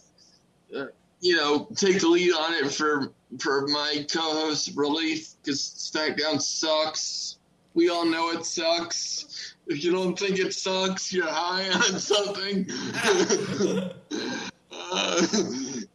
[0.76, 0.86] uh,
[1.20, 7.38] you know, take the lead on it for for my co-host relief because SmackDown sucks.
[7.74, 9.54] We all know it sucks.
[9.66, 12.66] If you don't think it sucks, you're high on something.
[14.72, 15.26] uh,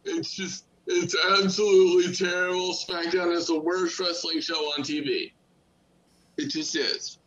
[0.04, 2.72] it's just it's absolutely terrible.
[2.72, 5.32] SmackDown is the worst wrestling show on TV.
[6.38, 7.18] It just is,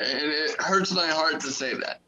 [0.00, 2.00] and it hurts my heart to say that.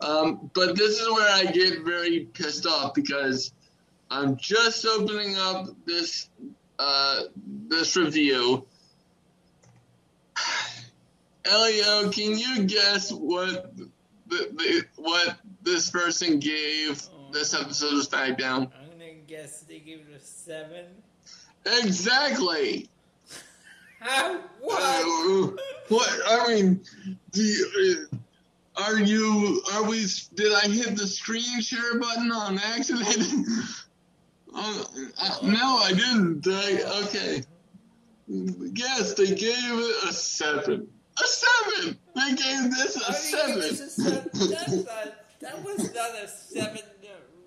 [0.00, 3.52] Um, but this is where I get very pissed off because
[4.10, 6.28] I'm just opening up this
[6.78, 7.22] uh,
[7.68, 8.66] this review.
[11.44, 13.90] Elio, can you guess what the,
[14.28, 18.70] the, what this person gave this episode of SmackDown?
[18.80, 20.86] I'm gonna guess they gave it a seven.
[21.66, 22.88] Exactly.
[24.00, 24.40] How?
[24.60, 24.82] What?
[24.82, 25.56] Uh,
[25.88, 26.20] what?
[26.26, 26.80] I mean,
[27.32, 28.08] do you,
[28.76, 29.62] are you?
[29.72, 30.06] Are we?
[30.34, 33.46] Did I hit the screen share button on accident?
[34.54, 34.84] Uh,
[35.42, 36.46] no, I didn't.
[36.46, 37.42] I, okay.
[38.28, 40.88] Yes, they gave it a seven.
[41.22, 41.98] A seven.
[42.14, 43.58] They gave this a seven.
[43.60, 44.30] This a seven.
[44.32, 46.80] That's not, that was not a seven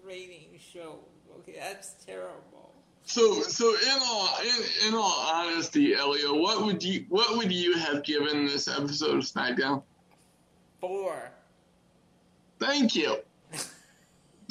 [0.03, 0.99] rating show.
[1.39, 2.73] Okay, that's terrible.
[3.05, 7.77] So, so in all in, in all honesty, Elio, what would you what would you
[7.77, 9.81] have given this episode of SmackDown?
[10.81, 11.31] Four.
[12.59, 13.17] Thank you.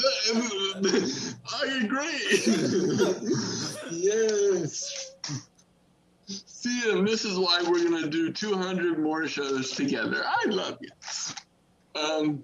[0.03, 2.20] I agree.
[3.90, 5.12] yes.
[6.26, 10.24] See, and this is why we're gonna do 200 more shows together.
[10.26, 10.90] I love you.
[12.01, 12.42] Um,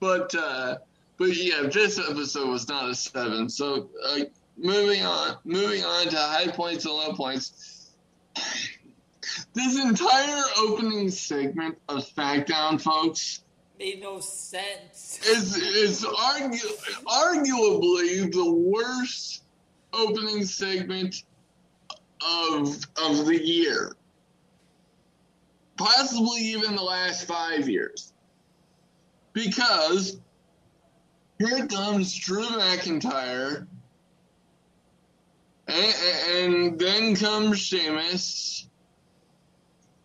[0.00, 0.78] but uh,
[1.18, 3.48] but yeah, this episode was not a seven.
[3.48, 4.20] So uh,
[4.56, 7.90] moving on, moving on to high points and low points.
[9.54, 13.43] This entire opening segment of SmackDown, folks,
[13.78, 15.20] made no sense.
[15.22, 19.42] It's, it's argu- arguably the worst
[19.92, 21.22] opening segment
[22.26, 23.94] of of the year.
[25.76, 28.12] possibly even the last five years.
[29.32, 30.18] Because
[31.38, 33.66] here comes Drew McIntyre,
[35.66, 35.94] and,
[36.32, 38.68] and then comes Sheamus,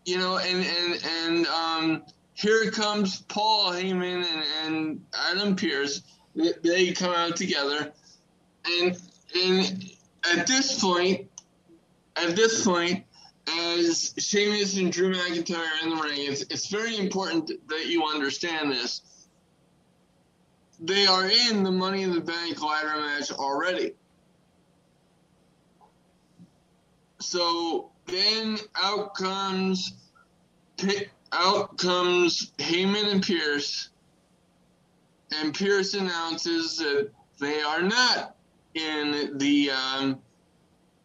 [0.06, 2.04] you know, and and and um,
[2.40, 6.04] here comes Paul Heyman and, and Adam Pearce.
[6.36, 7.92] They come out together,
[8.66, 8.98] and
[9.36, 9.92] and
[10.32, 11.30] at this point,
[12.16, 13.04] at this point,
[13.46, 18.06] as Sheamus and Drew McIntyre are in the ring, it's, it's very important that you
[18.06, 19.02] understand this.
[20.80, 23.96] They are in the Money in the Bank ladder match already.
[27.20, 29.94] So then out comes
[31.32, 33.90] out comes Heyman and Pierce,
[35.32, 38.36] and Pierce announces that they are not
[38.74, 40.20] in the um,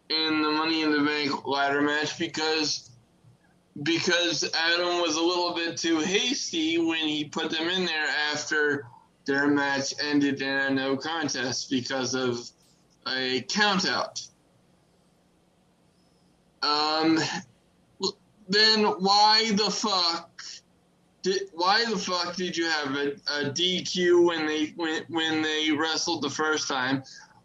[0.08, 2.90] in the Money in the Bank ladder match because
[3.82, 8.86] because Adam was a little bit too hasty when he put them in there after
[9.26, 12.48] their match ended in a no contest because of
[13.08, 14.28] a countout.
[16.62, 17.18] Um,
[18.48, 20.42] then why the fuck
[21.22, 25.70] did why the fuck did you have a, a DQ when they when, when they
[25.72, 27.02] wrestled the first time?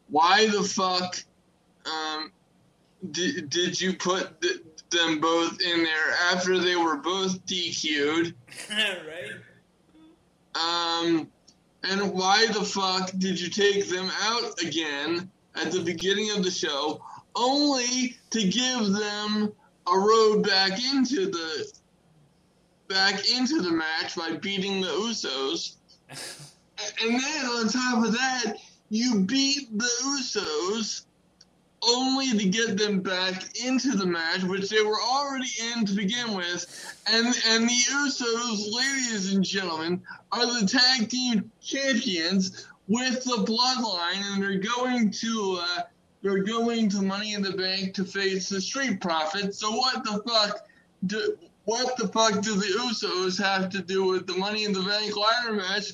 [0.09, 1.15] Why the fuck
[1.85, 2.31] um,
[3.11, 8.33] did, did you put th- them both in there after they were both DQ'd?
[8.69, 9.31] right.
[10.55, 11.29] Um,
[11.83, 16.51] and why the fuck did you take them out again at the beginning of the
[16.51, 17.01] show,
[17.35, 19.53] only to give them
[19.93, 21.71] a road back into the
[22.87, 25.75] back into the match by beating the Usos?
[26.09, 28.55] and then on top of that,
[28.89, 31.05] you beat the Usos
[31.81, 36.33] only to get them back into the match, which they were already in to begin
[36.35, 36.95] with.
[37.07, 44.33] And and the Usos, ladies and gentlemen, are the tag team champions with the bloodline,
[44.33, 45.81] and they're going to uh,
[46.21, 49.59] they're going to Money in the Bank to face the Street Profits.
[49.59, 50.67] So what the fuck
[51.05, 54.81] do what the fuck do the Usos have to do with the Money in the
[54.81, 55.91] Bank ladder match?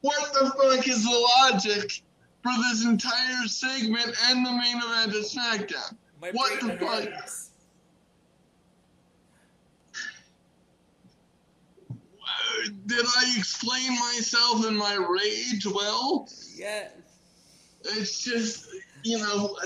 [0.00, 2.02] What the fuck is the logic
[2.42, 5.96] for this entire segment and the main event of SmackDown.
[6.20, 7.04] My what the fuck?
[7.04, 7.50] hurts.
[12.86, 16.28] Did I explain myself in my rage well?
[16.56, 16.88] Yeah.
[17.84, 18.68] It's just,
[19.02, 19.56] you know,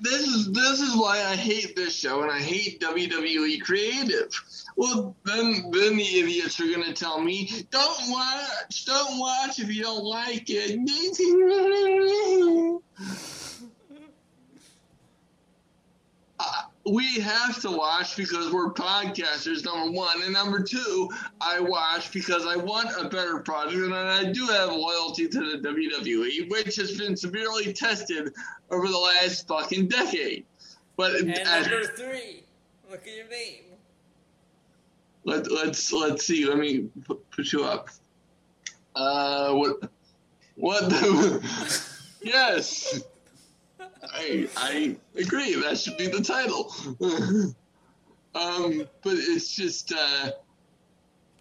[0.00, 4.30] this is this is why I hate this show and I hate WWE Creative.
[4.76, 9.82] Well, then then the idiots are gonna tell me, don't watch, don't watch if you
[9.82, 10.80] don't like it.
[16.36, 20.22] Uh, we have to watch because we're podcasters, number one.
[20.22, 21.08] And number two,
[21.40, 25.66] I watch because I want a better product and I do have loyalty to the
[25.68, 28.34] WWE, which has been severely tested
[28.70, 30.44] over the last fucking decade.
[30.96, 32.44] But And as- number three,
[32.90, 33.64] look at your name.
[35.24, 36.44] let, let's let's see.
[36.44, 37.88] Let me put, put you up.
[38.94, 39.90] Uh, what
[40.56, 41.40] what the
[42.22, 43.02] yes.
[44.12, 45.54] I I agree.
[45.62, 46.72] That should be the title.
[48.34, 50.30] um, but it's just uh,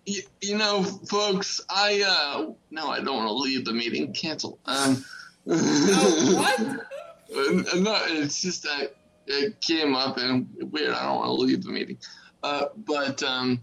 [0.06, 1.62] you, you know, folks.
[1.70, 4.14] I uh, no, I don't want to leave the meeting.
[4.14, 4.60] Cancel.
[4.66, 5.04] Um,
[5.48, 6.60] Oh, what?
[6.60, 8.96] uh, no, it's just that
[9.28, 10.92] it came up and weird.
[10.92, 11.98] I don't want to leave the meeting.
[12.42, 13.62] Uh, but um,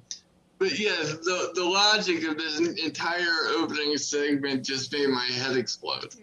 [0.58, 6.14] but yes, the the logic of this entire opening segment just made my head explode.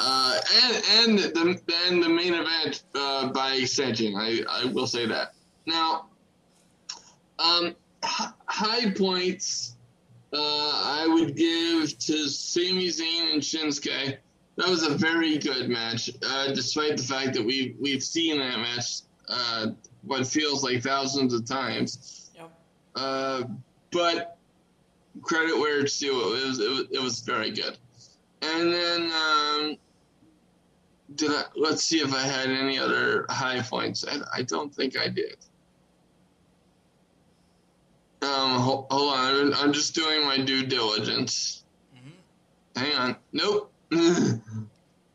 [0.00, 4.14] Uh, and and the and the main event uh, by extension.
[4.16, 5.34] I, I will say that.
[5.66, 6.06] Now,
[7.40, 7.74] um,
[8.04, 9.76] h- high points
[10.32, 14.18] uh, I would give to Sami Zayn and Shinsuke.
[14.56, 18.58] That was a very good match, uh, despite the fact that we we've seen that
[18.58, 19.68] match uh,
[20.02, 22.30] what feels like thousands of times.
[22.36, 22.50] Yep.
[22.94, 23.42] Uh,
[23.90, 24.38] but
[25.22, 26.36] credit where it's due.
[26.36, 27.76] It was, it was it was very good.
[28.42, 29.76] And then um,
[31.14, 31.44] did I?
[31.56, 34.04] Let's see if I had any other high points.
[34.06, 35.36] I, I don't think I did.
[38.22, 39.54] Um, hold, hold on.
[39.54, 41.64] I'm- just doing my due diligence.
[41.94, 42.80] Mhm.
[42.80, 43.16] Hang on.
[43.32, 43.72] Nope.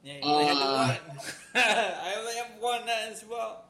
[0.05, 0.97] Yeah, you only had Uh, one.
[1.55, 3.63] I only have one as well.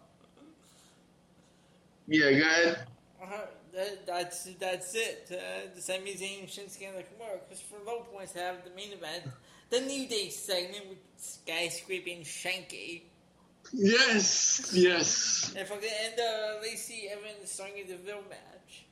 [2.07, 2.87] yeah, go ahead.
[3.21, 3.27] Uh,
[3.71, 5.27] that, that's that's it.
[5.31, 6.01] Uh, the Zayn,
[6.47, 9.25] Shinsuke Nakamura, Christopher Low points have the main event,
[9.73, 13.01] the New Day segment with skyscraping Shanky.
[13.71, 15.51] Yes, yes.
[15.57, 18.85] And for fucking and the Lacey Evans Sonya Deville match.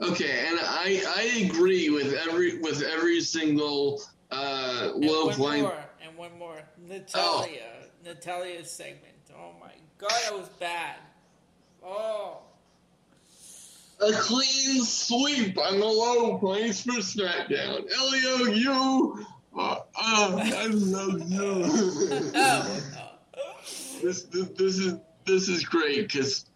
[0.00, 4.02] Okay, and I I agree with every with every single
[4.32, 5.62] uh And one point.
[5.62, 6.60] more, and one more.
[6.88, 7.86] Natalya.
[8.04, 9.14] Natalya's segment.
[9.36, 10.96] Oh my god, that was bad.
[11.84, 12.38] Oh.
[14.00, 17.84] A clean sweep on the low points for SmackDown.
[17.96, 19.26] Elio, you.
[20.12, 21.62] I love you.
[22.32, 22.80] Oh.
[24.02, 24.94] this, this this is
[25.26, 26.46] this is great because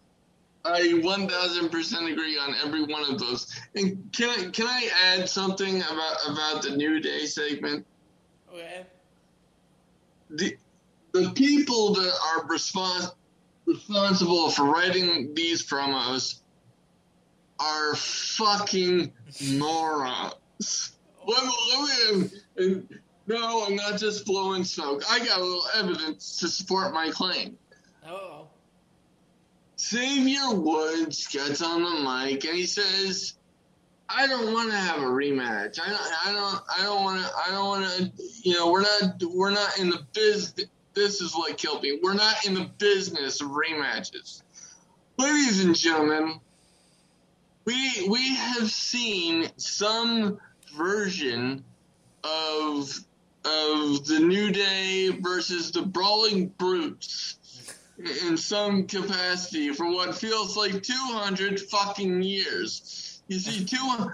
[0.63, 3.53] I one thousand percent agree on every one of those.
[3.75, 7.85] And can I can I add something about about the New Day segment?
[8.51, 8.85] okay.
[10.29, 10.57] The
[11.11, 13.13] the people that are respons-
[13.65, 16.39] responsible for writing these promos
[17.59, 19.13] are fucking
[19.53, 20.91] morons.
[21.27, 25.03] Let me, let me, and, no, I'm not just blowing smoke.
[25.09, 27.57] I got a little evidence to support my claim.
[28.07, 28.47] Oh.
[29.79, 33.33] Xavier Woods gets on the mic and he says,
[34.07, 35.79] "I don't want to have a rematch.
[35.79, 36.27] I don't.
[36.27, 36.63] I don't.
[36.79, 37.31] I don't want to.
[37.35, 38.11] I don't want to.
[38.43, 39.21] You know, we're not.
[39.23, 40.67] We're not in the business.
[40.93, 41.99] This is what killed me.
[42.01, 44.43] We're not in the business of rematches,
[45.17, 46.39] ladies and gentlemen.
[47.65, 50.39] We we have seen some
[50.77, 51.65] version
[52.23, 52.89] of
[53.45, 57.37] of the New Day versus the Brawling Brutes."
[57.97, 63.21] in some capacity for what feels like 200 fucking years.
[63.27, 64.11] You see, two,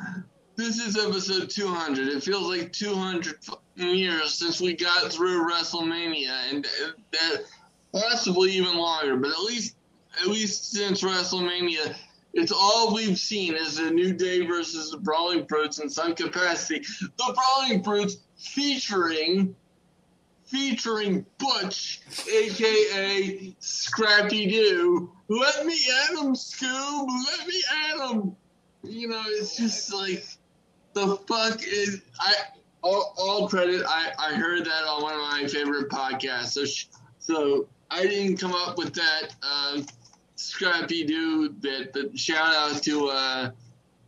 [0.55, 2.07] this is episode 200.
[2.07, 6.67] It feels like 200 fucking years since we got through WrestleMania, and
[7.11, 7.43] that
[7.91, 9.17] possibly even longer.
[9.17, 9.75] But at least,
[10.21, 11.95] at least since WrestleMania,
[12.33, 16.85] it's all we've seen is the New Day versus the Brawling Brutes in some capacity.
[17.01, 19.55] The Brawling Brutes featuring
[20.51, 25.11] featuring Butch, aka Scrappy Doo.
[25.29, 27.07] Let me at him, Scoob.
[27.07, 28.35] Let me at him.
[28.83, 30.25] You know, it's just like
[30.93, 32.33] the fuck is I.
[32.83, 33.83] All, all credit.
[33.87, 36.53] I, I heard that on one of my favorite podcasts.
[36.53, 36.87] So sh-
[37.19, 39.85] so I didn't come up with that um,
[40.35, 43.51] Scrappy Doo bit, but shout out to uh,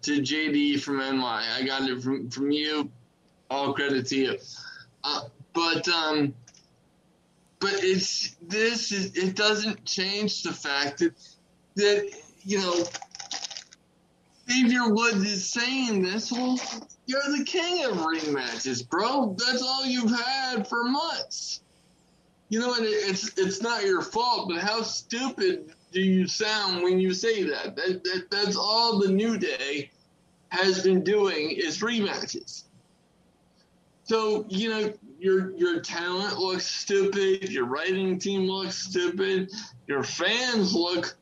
[0.02, 1.48] to JD from NY.
[1.56, 2.90] I got it from from you.
[3.54, 4.38] All credit to you.
[5.04, 5.22] Uh,
[5.54, 6.34] but um,
[7.60, 11.14] but it's this is it doesn't change the fact that
[11.76, 12.12] that
[12.44, 12.84] you know
[14.50, 16.32] Xavier Woods is saying this.
[16.32, 16.60] Well,
[17.06, 19.36] you're the king of rematches, bro.
[19.38, 21.62] That's all you've had for months.
[22.50, 26.82] You know, and it, it's it's not your fault, but how stupid do you sound
[26.82, 27.76] when you say that?
[27.76, 29.92] That, that that's all the New Day
[30.50, 32.63] has been doing is rematches.
[34.14, 39.50] So you know your your talent looks stupid, your writing team looks stupid,
[39.88, 41.18] your fans look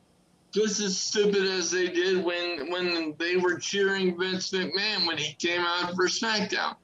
[0.52, 5.32] just as stupid as they did when when they were cheering Vince McMahon when he
[5.32, 6.76] came out for SmackDown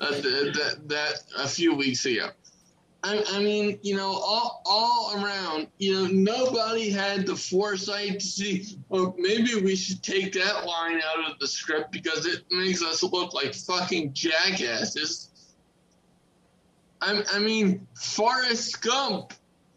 [0.00, 2.28] uh, that, that a few weeks ago.
[3.02, 8.78] I, mean, you know, all all around, you know, nobody had the foresight to see.
[8.92, 13.02] Oh, maybe we should take that line out of the script because it makes us
[13.02, 15.30] look like fucking jackasses.
[17.06, 19.32] I, I mean, Forrest Gump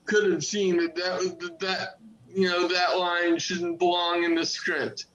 [0.06, 2.00] could have seen that that, that
[2.34, 5.06] you know that line shouldn't belong in the script,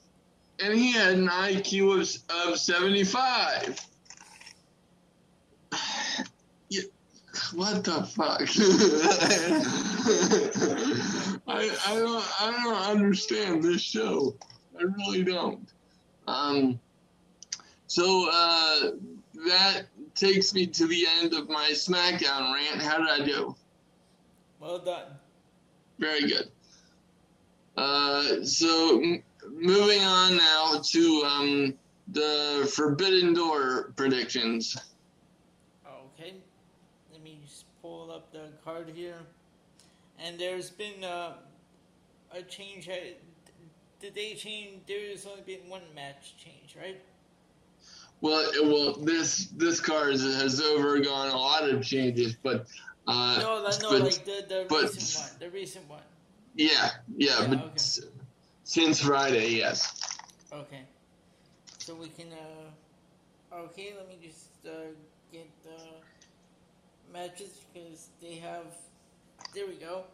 [0.63, 3.79] and he had an IQ of of seventy five.
[7.53, 8.41] What the fuck?
[11.49, 14.37] I I don't I don't understand this show.
[14.79, 15.69] I really don't.
[16.27, 16.81] Um.
[17.87, 18.91] So uh,
[19.47, 22.81] that takes me to the end of my SmackDown rant.
[22.81, 23.55] How did I do?
[24.61, 25.07] Well done.
[25.99, 26.51] Very good.
[27.77, 31.75] Uh, so m- moving on now to um,
[32.09, 34.77] the Forbidden Door predictions.
[35.87, 36.35] Okay.
[37.13, 39.19] Let me just pull up the card here.
[40.19, 41.35] And there's been uh,
[42.33, 42.89] a change.
[44.01, 44.83] Did they change?
[44.87, 47.01] There's only been one match change, right?
[48.25, 52.65] Well, well, this this card has undergone a lot of changes, but
[53.07, 55.39] uh, no, no, but- like the, the but- recent one.
[55.41, 56.03] The recent one.
[56.55, 58.09] yeah, yeah, Yeah, but okay.
[58.65, 59.79] since Friday, yes.
[60.51, 60.85] Okay.
[61.77, 64.71] So we can, uh, okay, let me just, uh,
[65.31, 65.79] get the
[67.13, 68.65] matches because they have,
[69.55, 70.05] there we go.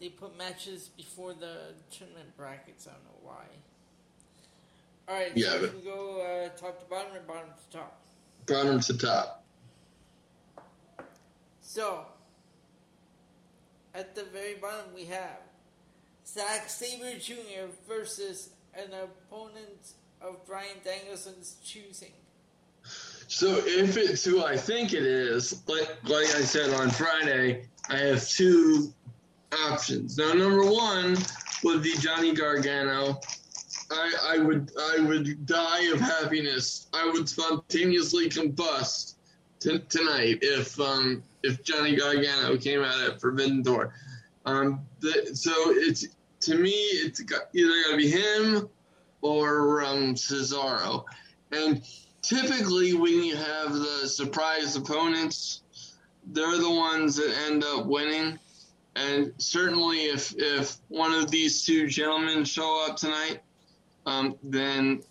[0.00, 2.86] They put matches before the tournament brackets.
[2.86, 3.44] I don't know why.
[5.08, 8.00] Alright, Yeah, so we can go, uh, top to bottom or bottom to top.
[8.46, 9.44] Bottom to top.
[11.60, 12.06] So,
[13.94, 15.38] at the very bottom we have
[16.26, 17.68] Zack Sabre Jr.
[17.86, 22.12] versus an opponent of Bryan Danielson's choosing.
[23.28, 27.96] So if it's who I think it is, like like I said on Friday, I
[27.98, 28.92] have two
[29.66, 30.18] options.
[30.18, 31.16] Now, number one
[31.62, 33.20] would be Johnny Gargano.
[33.94, 36.88] I, I would I would die of happiness.
[36.92, 39.14] I would spontaneously combust
[39.60, 43.94] t- tonight if um if Johnny Gargano came out at Forbidden Door.
[44.46, 46.06] Um, the, so it's
[46.40, 48.68] to me it's got, either got to be him
[49.22, 51.04] or um, Cesaro,
[51.52, 51.82] and
[52.20, 55.62] typically when you have the surprise opponents,
[56.26, 58.38] they're the ones that end up winning.
[58.96, 63.40] And certainly, if if one of these two gentlemen show up tonight,
[64.06, 65.02] um, then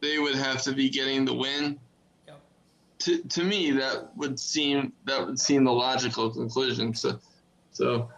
[0.00, 1.78] they would have to be getting the win.
[2.26, 2.40] Yep.
[3.00, 6.94] To to me, that would seem that would seem the logical conclusion.
[6.94, 7.18] So,
[7.72, 8.10] so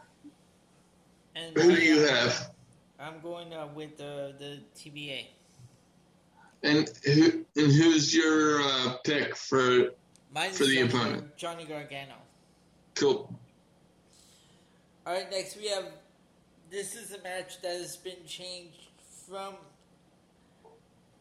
[1.35, 2.51] And who do you have?
[2.99, 5.27] I'm going uh, with the the TBA.
[6.63, 9.91] And who and who's your uh, pick for
[10.35, 11.37] Mine's For the opponent.
[11.37, 12.15] Johnny Gargano.
[12.95, 13.33] cool?
[15.07, 15.85] All right, next we have.
[16.71, 18.89] This is a match that has been changed
[19.29, 19.55] from.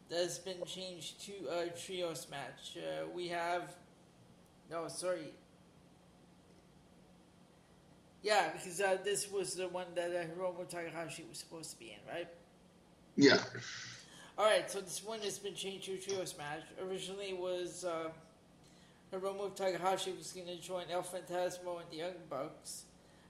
[0.10, 2.78] That has been changed to a trios match.
[2.78, 3.74] Uh, we have.
[4.70, 5.34] No, sorry.
[8.22, 11.92] Yeah, because uh, this was the one that uh, Hiromu Takahashi was supposed to be
[11.92, 12.28] in, right?
[13.18, 13.40] Yeah.
[14.38, 16.62] All right, so this one has been changed to a trios match.
[16.82, 18.10] Originally, it was uh,
[19.14, 22.84] Hiromu Takahashi was going to join El Fantasmo and the Young Bucks.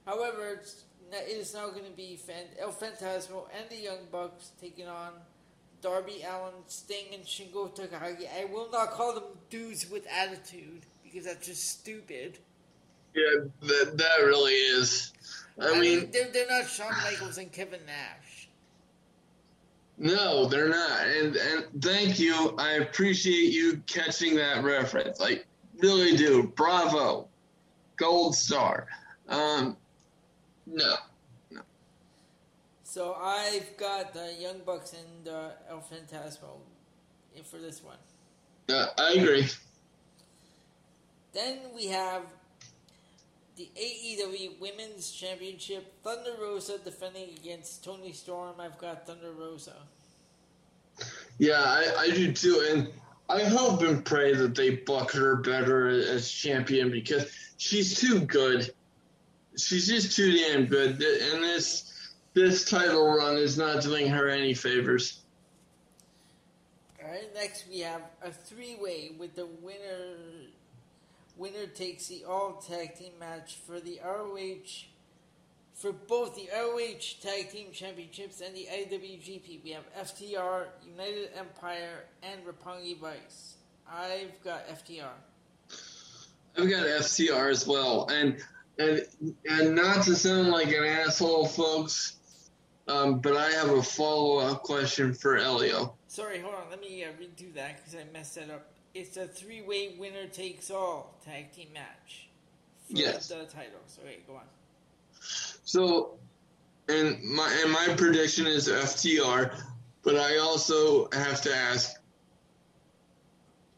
[0.05, 4.51] However, it's, it is now going to be Fan- El Fantasmo and the Young Bucks
[4.61, 5.11] taking on
[5.83, 8.27] Darby Allin, Sting, and Shingo Takagi.
[8.39, 12.39] I will not call them dudes with attitude because that's just stupid.
[13.13, 15.11] Yeah, that that really is.
[15.61, 18.47] I mean, they're, they're not Shawn Michaels and Kevin Nash.
[19.97, 21.01] no, they're not.
[21.05, 22.55] And and thank you.
[22.57, 25.19] I appreciate you catching that reference.
[25.19, 25.45] Like,
[25.79, 26.43] really do.
[26.55, 27.27] Bravo,
[27.97, 28.87] gold star.
[29.27, 29.77] Um,
[30.65, 30.95] no,
[32.93, 36.59] So I've got the Young Bucks and uh, El Fantasmo
[37.43, 37.97] for this one.
[38.69, 39.47] uh, I agree.
[41.33, 42.21] Then we have
[43.55, 45.91] the AEW Women's Championship.
[46.03, 48.59] Thunder Rosa defending against Toni Storm.
[48.59, 49.73] I've got Thunder Rosa.
[51.39, 52.63] Yeah, I, I do too.
[52.69, 52.89] And
[53.27, 57.25] I hope and pray that they book her better as champion because
[57.57, 58.71] she's too good.
[59.57, 61.01] She's just too damn good.
[61.01, 61.89] And this
[62.33, 65.19] this title run is not doing her any favors.
[67.01, 70.17] All right, next we have a three-way with the winner.
[71.37, 74.85] Winner takes the all tag team match for the ROH
[75.73, 79.63] for both the ROH Tag Team Championships and the IWGP.
[79.63, 83.55] We have FTR, United Empire, and Roppongi Vice.
[83.91, 85.09] I've got FTR.
[86.57, 88.37] I've got FTR as well, and
[88.77, 89.05] and
[89.49, 92.17] and not to sound like an asshole, folks,
[92.87, 95.95] um, but I have a follow up question for Elio.
[96.07, 96.69] Sorry, hold on.
[96.69, 98.67] Let me uh, redo that because I messed that up.
[98.93, 102.27] It's a three-way winner takes all tag team match
[102.87, 103.27] for Yes.
[103.29, 103.97] the titles.
[104.03, 104.41] Okay, go on.
[105.19, 106.11] So,
[106.89, 109.55] and my and my prediction is FTR,
[110.03, 111.99] but I also have to ask,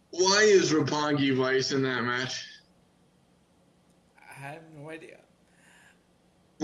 [0.09, 2.43] why is Roppongi Vice in that match?
[4.29, 5.14] I have no idea.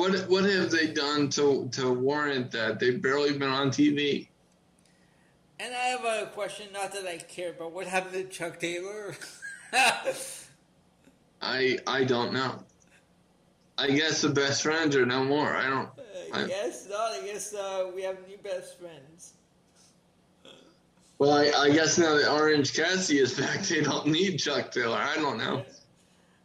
[0.01, 2.79] What what have they done to to warrant that?
[2.79, 4.29] They've barely been on TV.
[5.59, 6.69] And I have a question.
[6.73, 9.15] Not that I care, but what happened to Chuck Taylor?
[11.39, 12.63] I I don't know.
[13.77, 15.55] I guess the best friends are no more.
[15.55, 15.89] I don't.
[16.33, 17.11] I guess not.
[17.11, 19.33] I guess uh, we have new best friends.
[21.19, 24.97] Well, I, I guess now that Orange Cassidy is back, they don't need Chuck Taylor.
[24.97, 25.63] I don't know.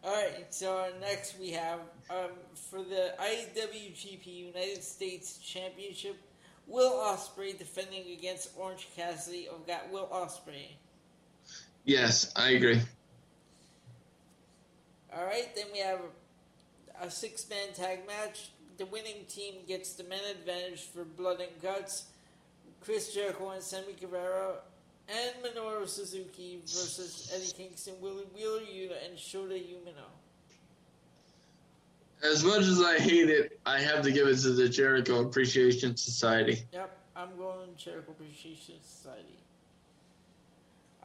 [0.04, 0.44] All right.
[0.50, 1.80] So next we have
[2.10, 2.30] um,
[2.70, 6.16] for the IWGP United States Championship,
[6.66, 9.48] Will Ospreay defending against Orange Cassidy.
[9.52, 10.74] I've got Will Ospreay.
[11.84, 12.80] Yes, I agree.
[15.16, 15.54] All right.
[15.54, 16.00] Then we have
[17.00, 18.50] a six-man tag match.
[18.78, 22.06] The winning team gets the men advantage for Blood and Guts.
[22.80, 24.56] Chris Jericho and Sammy Guevara
[25.08, 30.06] and Minoru Suzuki versus Eddie Kingston, Willie Wheeler Yuta, and Shota Umino.
[32.22, 35.96] As much as I hate it, I have to give it to the Jericho Appreciation
[35.96, 36.62] Society.
[36.72, 39.38] Yep, I'm going Jericho Appreciation Society.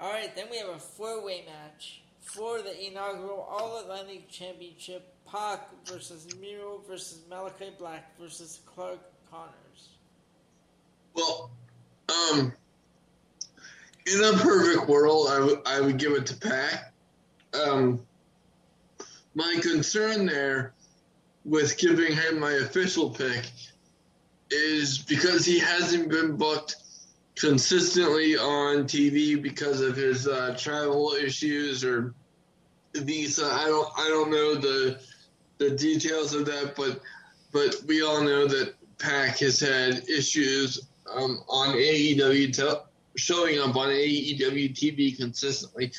[0.01, 5.70] Alright, then we have a four way match for the inaugural All Atlantic Championship, Pac
[5.86, 8.99] versus Miro versus Malakai Black versus Clark
[9.30, 9.89] Connors.
[11.14, 11.51] Well,
[12.09, 12.53] um,
[14.07, 16.93] in a perfect world, I would I would give it to Pac.
[17.53, 18.01] Um,
[19.36, 20.74] my concern there
[21.46, 23.50] with giving him my official pick
[24.50, 26.76] is because he hasn't been booked
[27.36, 32.14] consistently on TV because of his uh, travel issues or
[32.96, 33.46] visa.
[33.46, 35.02] I don't I don't know the
[35.58, 37.02] the details of that, but
[37.52, 42.82] but we all know that Pac has had issues um, on AEW te-
[43.16, 45.92] showing up on AEW TV consistently.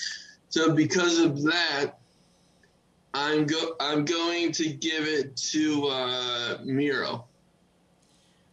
[0.48, 1.98] So because of that,
[3.14, 7.26] I'm go I'm going to give it to uh, Miro.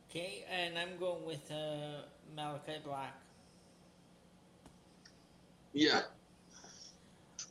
[0.10, 2.02] Okay, and I'm going with uh,
[2.36, 3.16] Malakai Black.
[5.74, 6.02] Yeah.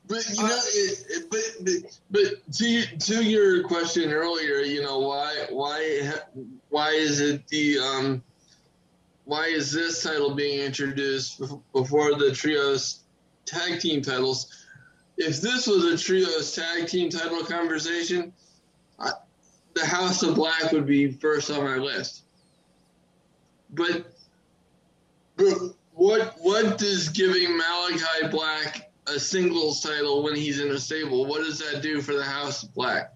[0.08, 5.00] But you know, it, it, but, but but to to your question earlier, you know
[5.00, 6.12] why why
[6.70, 8.22] why is it the um
[9.24, 11.42] why is this title being introduced
[11.74, 13.00] before the trios
[13.44, 14.66] tag team titles?
[15.18, 18.32] If this was a trios tag team title conversation,
[19.00, 19.10] I,
[19.74, 22.22] the House of Black would be first on my list.
[23.70, 24.06] But,
[25.36, 25.56] but
[25.92, 31.26] what what does giving Malakai Black a singles title when he's in a stable?
[31.26, 33.12] What does that do for the House of Black?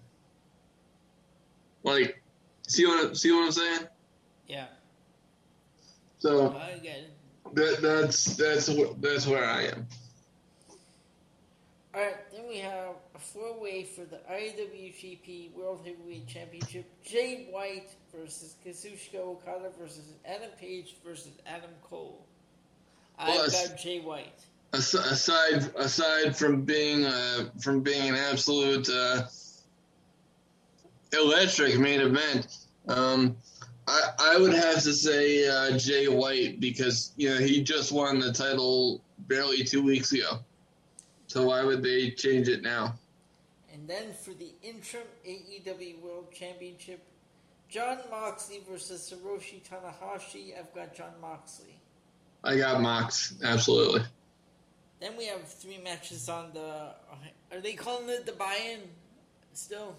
[1.83, 2.21] Like,
[2.67, 3.87] see what see what I'm saying?
[4.47, 4.65] Yeah.
[6.19, 6.49] So
[7.53, 9.87] that that's that's that's where I am.
[11.95, 17.89] All right, then we have a four-way for the IWGP World Heavyweight Championship: Jay White
[18.11, 22.25] versus Kazuchika Okada versus Adam Page versus Adam Cole.
[23.19, 24.39] I've Plus- got Jay White.
[24.73, 29.27] Aside aside from being uh, from being an absolute uh,
[31.11, 33.37] electric main event, um,
[33.87, 38.17] I I would have to say uh, Jay White because you know he just won
[38.19, 40.39] the title barely two weeks ago.
[41.33, 42.93] So why would they change it now?
[43.73, 47.01] And then for the interim AEW World Championship,
[47.67, 50.55] Jon Moxley versus Hiroshi Tanahashi.
[50.55, 51.79] I've got Jon Moxley.
[52.43, 54.03] I got Mox absolutely.
[54.99, 56.93] Then we have three matches on the.
[57.51, 58.81] Are they calling it the buy-in
[59.53, 59.95] still?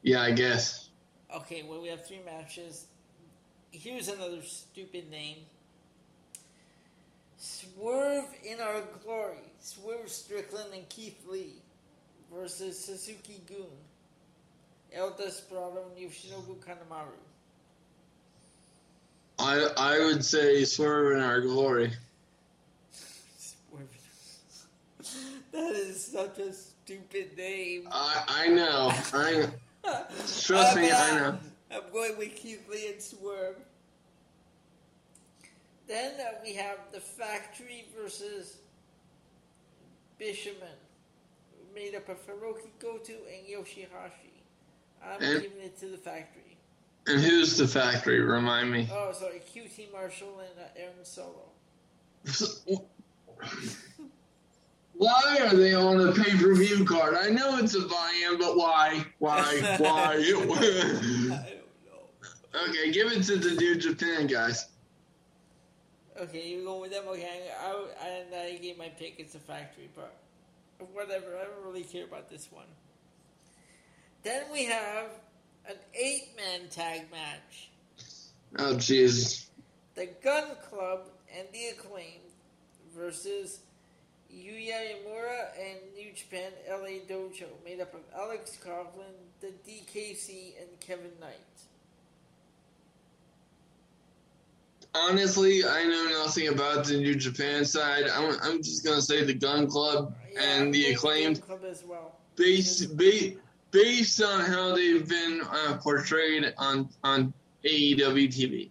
[0.00, 0.88] Yeah, I guess.
[1.36, 2.86] Okay, well we have three matches.
[3.70, 5.44] Here's another stupid name.
[7.42, 9.42] Swerve in our glory.
[9.58, 11.60] Swerve Strickland and Keith Lee
[12.32, 13.66] versus Suzuki-gun.
[14.92, 17.18] El Desperado and Yoshinobu Kanemaru.
[19.40, 21.90] I I would say Swerve in our glory.
[23.36, 23.88] Swerve.
[25.50, 27.88] That is such a stupid name.
[27.90, 28.92] I I know.
[29.12, 29.48] I
[30.44, 30.92] trust me.
[30.92, 31.38] I uh, know.
[31.72, 33.56] I'm going with Keith Lee and Swerve.
[35.88, 38.58] Then uh, we have the Factory versus
[40.20, 40.78] Bishamon,
[41.74, 44.42] made up of Hiroki Goto and Yoshihashi.
[45.04, 46.56] I'm And- giving it to the Factory.
[47.08, 48.20] And who's the factory?
[48.20, 48.88] Remind me.
[48.92, 51.48] Oh, sorry, QT Marshall and uh, Aaron Solo.
[54.94, 57.14] Why are they on a pay per view card?
[57.16, 59.04] I know it's a buy-in, but why?
[59.18, 59.42] Why?
[59.78, 60.12] Why?
[60.14, 60.48] I don't
[61.88, 62.68] know.
[62.68, 64.68] okay, give it to the New Japan guys.
[66.20, 67.04] Okay, you're going with them.
[67.08, 67.70] Okay, I,
[68.02, 69.14] I, and I gave my pick.
[69.18, 70.14] It's a factory, but
[70.92, 71.36] whatever.
[71.38, 72.66] I don't really care about this one.
[74.22, 75.06] Then we have
[75.68, 77.70] an eight-man tag match:
[78.58, 79.46] Oh, jeez.
[79.94, 82.20] the Gunn Club and the Acclaimed
[82.94, 83.60] versus
[84.32, 90.80] Yuya Uemura and New Japan LA Dojo, made up of Alex Coughlin, the DKC, and
[90.80, 91.38] Kevin Knight.
[94.94, 98.04] Honestly, I know nothing about the New Japan side.
[98.08, 102.12] I'm, I'm just gonna say the Gunn Club Yeah, and the acclaimed, Club as well.
[102.36, 103.32] based ba-
[103.70, 107.32] based on how they've been uh, portrayed on on
[107.64, 108.68] AEW TV.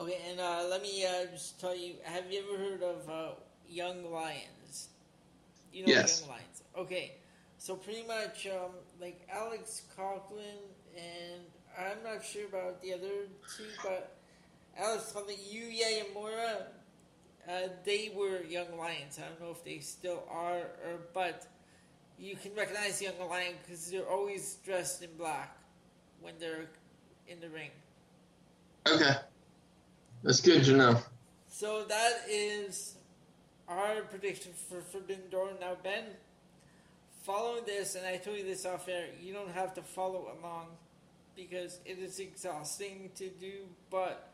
[0.00, 3.28] Okay, and uh, let me uh, just tell you: Have you ever heard of uh,
[3.68, 4.88] Young Lions?
[5.72, 6.20] You know Yes.
[6.22, 6.62] Young Lions.
[6.78, 7.12] Okay,
[7.58, 10.56] so pretty much um, like Alex Coughlin
[10.96, 11.42] and
[11.78, 14.16] I'm not sure about the other two, but
[14.78, 16.62] Alex Coughlin, Yuya Uemura,
[17.48, 19.18] uh, they were Young Lions.
[19.18, 21.46] I don't know if they still are, or but
[22.18, 25.56] you can recognize Young Lion because they're always dressed in black
[26.20, 26.66] when they're
[27.28, 27.70] in the ring.
[28.86, 29.14] Okay,
[30.22, 31.02] that's good to know.
[31.48, 32.96] So that is
[33.68, 35.52] our prediction for Forbidden Door.
[35.60, 36.04] Now, Ben,
[37.22, 40.66] following this, and I told you this off air, you don't have to follow along
[41.36, 43.52] because it is exhausting to do,
[43.90, 44.29] but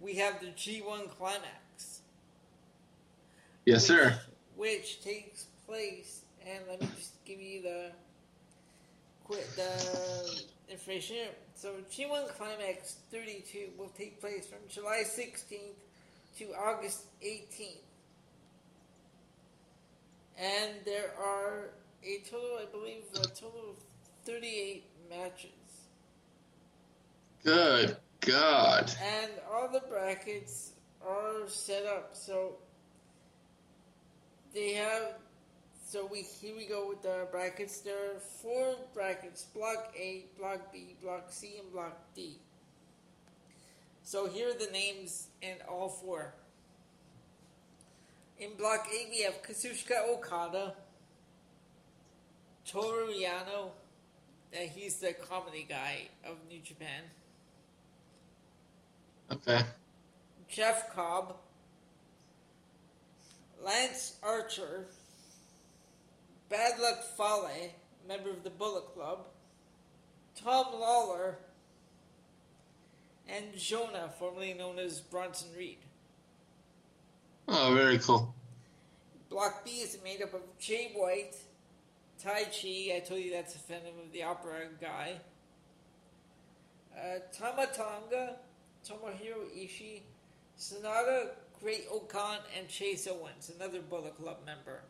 [0.00, 2.00] we have the G1 climax.
[3.64, 4.18] Yes, which, sir.
[4.56, 7.90] Which takes place, and let me just give you the
[9.24, 11.16] quit the information.
[11.16, 11.26] here.
[11.54, 15.58] So G1 Climax 32 will take place from July 16th
[16.38, 17.78] to August 18th.
[20.38, 21.70] And there are
[22.02, 23.76] a total, I believe, a total of
[24.26, 25.50] 38 matches.
[27.44, 28.90] Good God.
[29.02, 30.72] And all the brackets
[31.06, 32.10] are set up.
[32.12, 32.56] So
[34.54, 35.14] they have.
[35.86, 37.80] So we here we go with the brackets.
[37.80, 42.38] There are four brackets: Block A, Block B, Block C, and Block D.
[44.02, 46.34] So here are the names in all four.
[48.38, 50.74] In Block A, we have Kazuchika Okada,
[52.66, 53.70] Toru Yano,
[54.52, 57.02] and he's the comedy guy of New Japan.
[59.34, 59.62] Okay.
[60.48, 61.34] Jeff Cobb,
[63.60, 64.86] Lance Archer,
[66.48, 67.72] Bad Luck Fale,
[68.06, 69.26] member of the Bullet Club,
[70.40, 71.36] Tom Lawlor,
[73.28, 75.78] and Jonah, formerly known as Bronson Reed.
[77.48, 78.32] Oh, very cool.
[79.30, 81.34] Block B is made up of Jay White,
[82.22, 85.14] Taichi, I told you that's a Phantom of the Opera guy,
[86.96, 88.36] uh, Tama Tonga,
[88.84, 90.02] Tomohiro Ishii,
[90.58, 91.30] Sanada,
[91.60, 94.82] Great Okan, and Chase Owens, another Bullet Club member.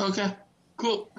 [0.00, 0.34] Okay.
[0.76, 1.10] Cool.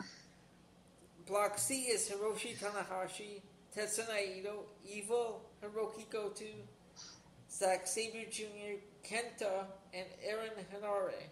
[1.27, 3.41] Block C is Hiroshi Tanahashi,
[3.75, 6.43] Tetsuya Naito, Evil, Hiroki Goto,
[7.49, 11.29] Zack Sabre Jr., Kenta, and Aaron Henare.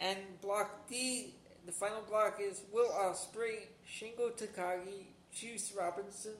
[0.00, 1.34] And Block D,
[1.66, 6.34] the final block is Will Ospreay, Shingo Takagi, Juice Robinson,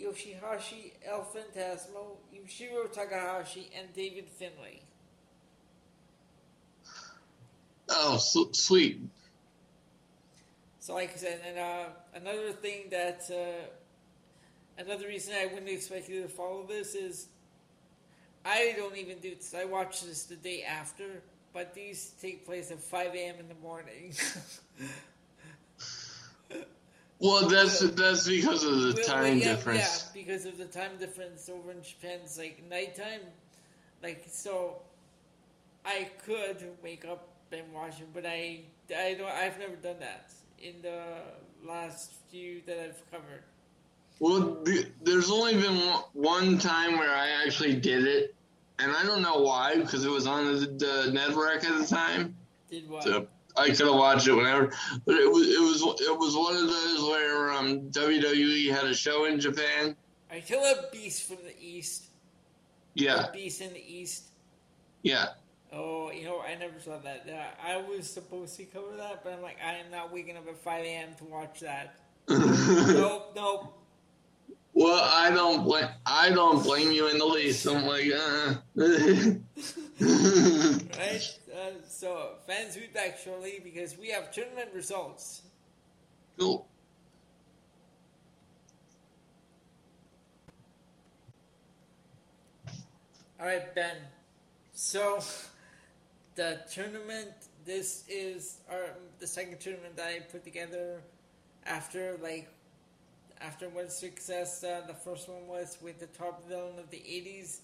[0.00, 4.80] Yoshihashi El Fantasmo, Yujiro Takahashi, and David Finlay.
[7.88, 9.00] Oh, sweet.
[10.80, 11.84] So, like I said, and uh,
[12.14, 17.28] another thing that uh, another reason I wouldn't expect you to follow this is
[18.44, 19.54] I don't even do this.
[19.54, 23.36] I watch this the day after, but these take place at 5 a.m.
[23.40, 24.12] in the morning.
[27.20, 30.10] Well, that's that's because of the Well, time yeah, difference.
[30.14, 33.20] Yeah, because of the time difference over in Japan, it's like nighttime.
[34.02, 34.82] Like so,
[35.84, 38.60] I could wake up and watch it, but I
[38.94, 39.30] I don't.
[39.30, 41.02] I've never done that in the
[41.64, 43.42] last few that I've covered.
[44.20, 48.34] Well, the, there's only been one, one time where I actually did it,
[48.78, 52.36] and I don't know why because it was on the, the network at the time.
[52.70, 53.02] Did what?
[53.02, 53.26] So
[53.56, 54.72] I could have watched it whenever,
[55.04, 58.94] but it was it was it was one of those where um, WWE had a
[58.94, 59.96] show in Japan.
[60.30, 62.06] I you a Beast from the East?
[62.94, 64.28] Yeah, Beast in the East.
[65.02, 65.26] yeah.
[65.72, 67.26] Oh, you know, I never saw that.
[67.60, 70.56] I was supposed to cover that, but I'm like, I am not waking up at
[70.56, 71.08] 5 a.m.
[71.18, 71.96] to watch that.
[72.28, 73.83] nope, nope.
[74.74, 77.64] Well, I don't blame I don't blame you in the least.
[77.66, 78.54] I'm like, uh.
[80.00, 81.38] Right?
[81.54, 85.42] Uh, so, fans, will be back shortly because we have tournament results.
[86.36, 86.66] cool.
[93.38, 93.96] All right, Ben.
[94.72, 95.20] So,
[96.34, 97.30] the tournament.
[97.64, 101.00] This is our the second tournament that I put together
[101.64, 102.48] after like
[103.40, 104.62] after one success.
[104.62, 107.58] Uh, the first one was with the top villain of the '80s.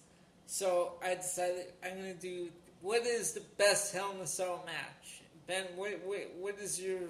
[0.47, 2.49] So I decided I'm going to do
[2.81, 5.23] what is the best Hell in a Cell match.
[5.47, 7.01] Ben, what what, what is your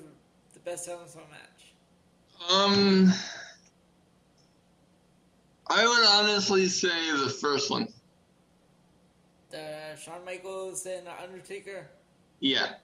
[0.52, 1.72] the best Hell in a Cell match?
[2.50, 3.12] Um,
[5.68, 7.88] I would honestly say the first one.
[9.50, 11.88] The Shawn Michaels and Undertaker.
[12.40, 12.74] Yeah.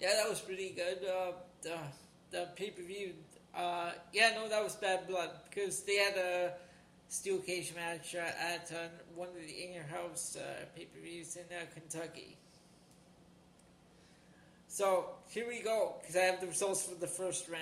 [0.00, 1.06] Yeah, that was pretty good.
[1.06, 1.76] Uh, the
[2.30, 3.14] the pay per view.
[3.54, 6.52] Uh, yeah, no, that was Bad Blood because they had a
[7.08, 11.36] steel cage match at uh, one of the in your house uh, pay per views
[11.36, 12.36] in uh, Kentucky.
[14.68, 17.60] So here we go because I have the results for the first round.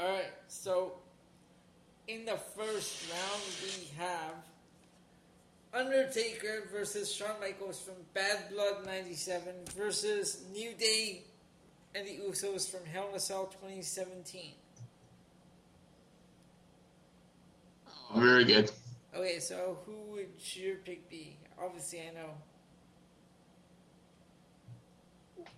[0.00, 0.94] All right, so
[2.08, 4.34] in the first round we have
[5.74, 11.22] Undertaker versus Shawn Michaels from Bad Blood 97 versus New Day
[11.94, 14.52] and the Usos from Hell in a Cell 2017.
[18.16, 18.70] Very good.
[19.16, 21.36] Okay, so who would your pick be?
[21.62, 22.30] Obviously, I know.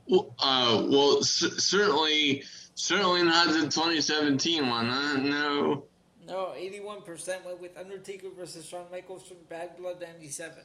[0.06, 4.88] Well, uh, well, c- certainly, certainly not the 2017 one.
[4.90, 5.84] Uh, no.
[6.26, 10.56] No, 81% went with Undertaker versus Shawn Michaels from Bad Blood 97.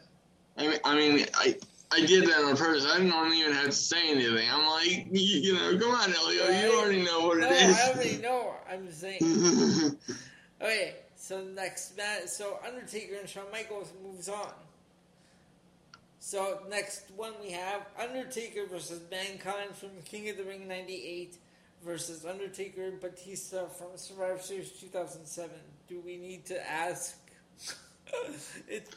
[0.57, 1.55] I mean, I mean, I
[1.91, 2.85] I did that on purpose.
[2.85, 4.47] I don't even have to say anything.
[4.51, 7.79] I'm like, you, you know, come on, Elio, you already know what no, it is.
[7.79, 8.53] I already know.
[8.69, 9.19] I'm saying.
[10.61, 14.51] okay, so next match, so Undertaker and Shawn Michaels moves on.
[16.19, 21.37] So next one we have Undertaker versus Mankind from King of the Ring '98
[21.83, 25.51] versus Undertaker and Batista from Survivor Series 2007.
[25.87, 27.17] Do we need to ask?
[28.67, 28.89] it.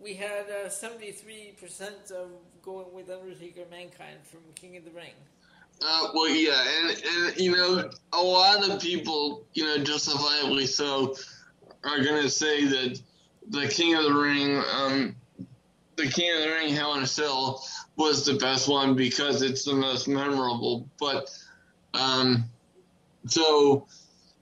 [0.00, 2.28] We had uh, 73% of
[2.62, 5.14] going with Undertaker Mankind from King of the Ring.
[5.82, 11.14] Uh, well, yeah, and and you know, a lot of people, you know, justifiably so,
[11.84, 12.98] are gonna say that
[13.48, 15.14] the King of the Ring, um,
[15.96, 17.62] the King of the Ring Hell in a Cell
[17.96, 20.88] was the best one because it's the most memorable.
[20.98, 21.30] But,
[21.96, 22.44] um,
[23.26, 23.86] so,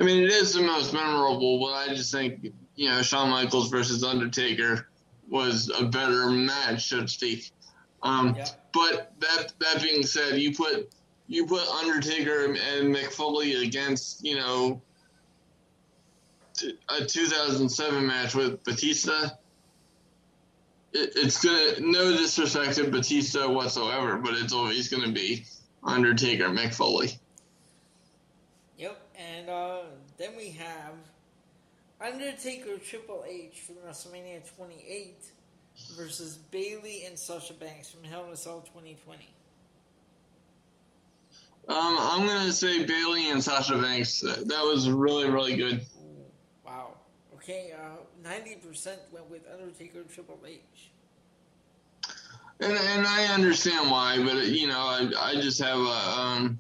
[0.01, 3.71] I mean, it is the most memorable, but I just think, you know, Shawn Michaels
[3.71, 4.89] versus Undertaker
[5.29, 7.51] was a better match, so to speak.
[8.03, 8.47] Um, Yeah.
[8.73, 10.93] But that that being said, you put
[11.29, 14.83] you put Undertaker and Mick Foley against you know
[16.89, 19.31] a 2007 match with Batista.
[20.93, 25.45] It, it's gonna no disrespect to Batista whatsoever, but it's always gonna be
[25.85, 27.09] Undertaker Mick Foley.
[27.09, 27.21] Yep,
[29.33, 29.79] and uh,
[30.19, 30.95] then we have
[32.01, 35.17] Undertaker Triple H from WrestleMania 28
[35.97, 39.29] versus Bayley and Sasha Banks from Hell in a Cell 2020.
[41.67, 44.21] Um, I'm gonna say Bayley and Sasha Banks.
[44.21, 45.85] That was really really good.
[46.67, 46.95] Wow.
[47.37, 50.61] Okay, uh, 90% went with Undertaker Triple H.
[52.61, 56.59] And and I understand why, but you know, I I just have a um.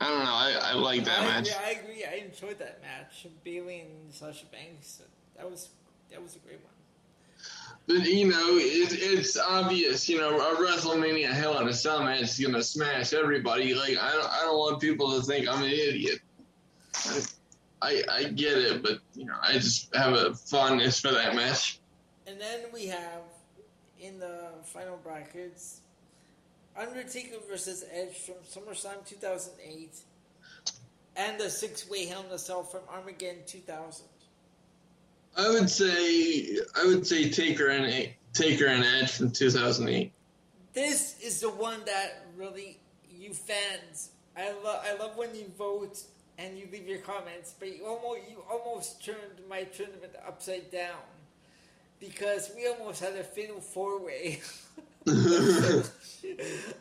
[0.00, 0.30] I don't know.
[0.30, 1.48] I, I like that I match.
[1.48, 2.04] Yeah, I agree.
[2.04, 3.26] I enjoyed that match.
[3.42, 5.02] Bayley and Sasha Banks.
[5.36, 5.68] That was
[6.10, 6.74] that was a great one.
[7.86, 10.08] But you know, it, it's obvious.
[10.08, 13.74] You know, a WrestleMania Hell in a Cell match is gonna smash everybody.
[13.74, 16.20] Like I don't, I don't want people to think I'm an idiot.
[16.94, 17.22] I,
[17.80, 21.80] I, I get it, but you know, I just have a fondness for that match.
[22.26, 23.22] And then we have
[24.00, 25.80] in the final brackets
[26.78, 29.90] Undertaker versus Edge from SummerSlam 2008
[31.16, 34.06] and the six way Hell in a Cell from Armageddon 2000.
[35.36, 40.12] I would say, I would say Taker and Taker and Edge from 2008.
[40.72, 42.78] This is the one that really,
[43.10, 44.84] you fans, I love.
[44.84, 46.00] I love when you vote
[46.38, 51.02] and you leave your comments, but you almost you almost turned my tournament upside down
[51.98, 54.40] because we almost had a fatal four way.
[55.08, 55.82] I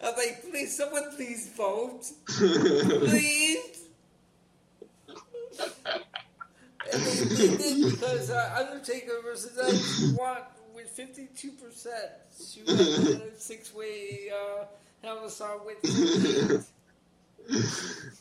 [0.02, 2.04] was like, please, someone please vote.
[2.28, 3.88] Please.
[6.94, 10.38] and they, they did because uh, Undertaker versus Edge won
[10.76, 11.86] with 52%
[12.54, 14.66] to uh, six way uh,
[15.04, 16.62] Hell in a Cell with 58.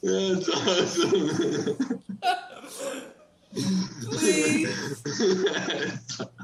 [0.03, 2.03] That's awesome.
[4.03, 5.03] Please.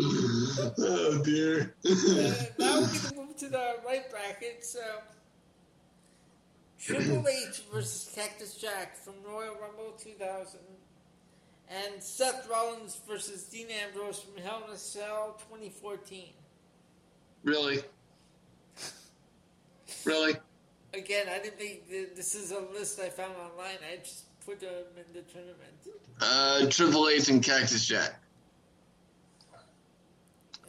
[0.00, 1.74] oh dear.
[1.84, 1.90] Uh,
[2.58, 4.64] now we're going to move to the right bracket.
[4.64, 4.80] So
[6.78, 10.60] Triple H versus Cactus Jack from Royal Rumble 2000.
[11.70, 16.28] And Seth Rollins versus Dean Ambrose from Hell in a Cell 2014.
[17.44, 17.80] really?
[20.04, 20.34] Really?
[20.94, 23.76] Again, I didn't think th- this is a list I found online.
[23.92, 25.56] I just put them in the tournament.
[26.20, 28.18] Uh, Triple H and Cactus Jack.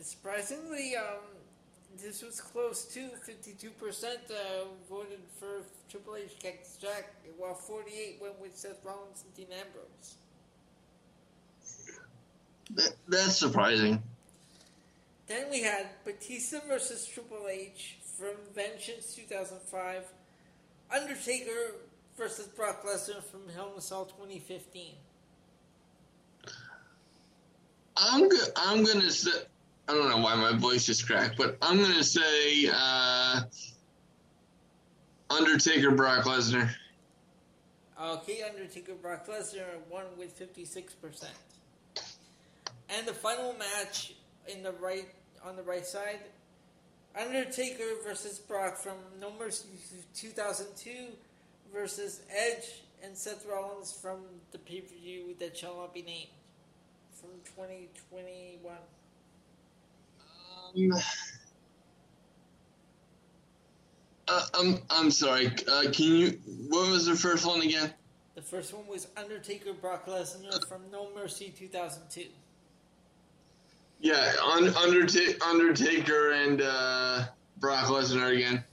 [0.02, 1.20] Surprisingly, um,
[2.02, 3.72] this was close to 52%
[4.06, 9.58] uh, voted for Triple H Cactus Jack, while 48 went with Seth Rollins and Dean
[9.58, 10.16] Ambrose.
[12.76, 14.02] That, that's surprising.
[15.28, 20.04] Then we had Batista versus Triple H from Vengeance 2005,
[20.95, 21.76] Undertaker
[22.18, 24.93] versus Brock Lesnar from Hell in a Cell 2015.
[27.97, 29.32] I'm go- I'm gonna say
[29.89, 33.41] I don't know why my voice just cracked, but I'm gonna say uh,
[35.31, 36.69] Undertaker Brock Lesnar.
[37.99, 41.25] Okay, Undertaker Brock Lesnar won with 56%.
[42.91, 44.13] And the final match
[44.47, 45.07] in the right
[45.43, 46.19] on the right side,
[47.19, 49.69] Undertaker versus Brock from No Mercy
[50.13, 51.07] 2002
[51.73, 54.19] versus Edge and Seth Rollins from
[54.51, 56.29] the pay per view that shall not be named
[57.19, 58.77] from 2021.
[60.76, 60.91] Um,
[64.28, 65.47] uh, I'm I'm sorry.
[65.72, 66.39] Uh, can you?
[66.67, 67.93] What was the first one again?
[68.36, 72.28] The first one was Undertaker Brock Lesnar from No Mercy 2002.
[74.01, 77.26] Yeah, un- Undertaker, Undertaker and uh,
[77.57, 78.63] Brock Lesnar again.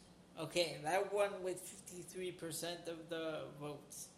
[0.41, 1.61] Okay, that one with
[1.93, 4.09] 53% of the votes.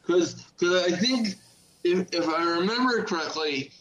[0.00, 1.34] Because I think,
[1.82, 3.72] if, if I remember correctly,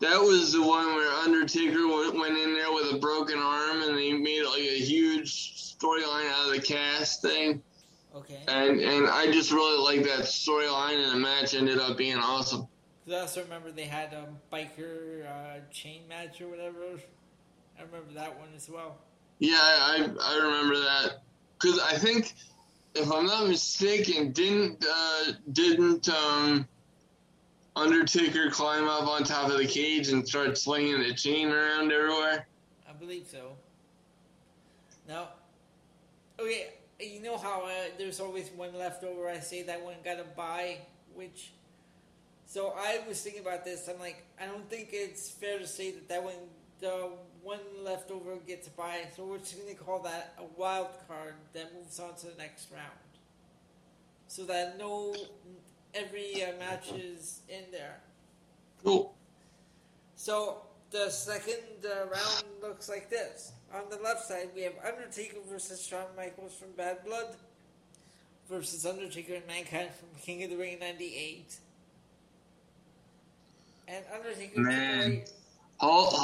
[0.00, 4.12] that was the one where Undertaker went in there with a broken arm and they
[4.12, 7.62] made like a huge storyline out of the cast thing.
[8.14, 8.38] Okay.
[8.48, 12.66] And and I just really like that storyline, and the match ended up being awesome.
[13.04, 16.78] Because I also remember they had a biker uh, chain match or whatever.
[17.78, 18.98] I remember that one as well.
[19.38, 21.22] Yeah, I I remember that
[21.60, 22.34] because I think
[22.94, 26.66] if I'm not mistaken, didn't uh, didn't um,
[27.78, 32.48] Undertaker climb up on top of the cage and start swinging the chain around everywhere?
[32.88, 33.52] I believe so.
[35.06, 35.28] Now,
[36.40, 39.28] okay, you know how uh, there's always one left over.
[39.28, 40.78] I say that one got a buy,
[41.14, 41.52] which.
[42.46, 43.88] So I was thinking about this.
[43.88, 46.34] I'm like, I don't think it's fair to say that that one,
[46.80, 47.10] the
[47.44, 49.02] one left over gets a buy.
[49.14, 52.38] So we're just going to call that a wild card that moves on to the
[52.38, 52.90] next round.
[54.26, 55.14] So that no,
[55.98, 58.00] every uh, match is in there.
[58.84, 59.14] Cool.
[60.16, 60.58] So
[60.90, 63.52] the second uh, round looks like this.
[63.74, 67.36] On the left side, we have Undertaker versus Shawn Michaels from Bad Blood
[68.48, 71.56] versus Undertaker and Mankind from King of the Ring '98.
[73.88, 74.60] And Undertaker.
[74.60, 75.22] Man.
[75.80, 76.14] Hold,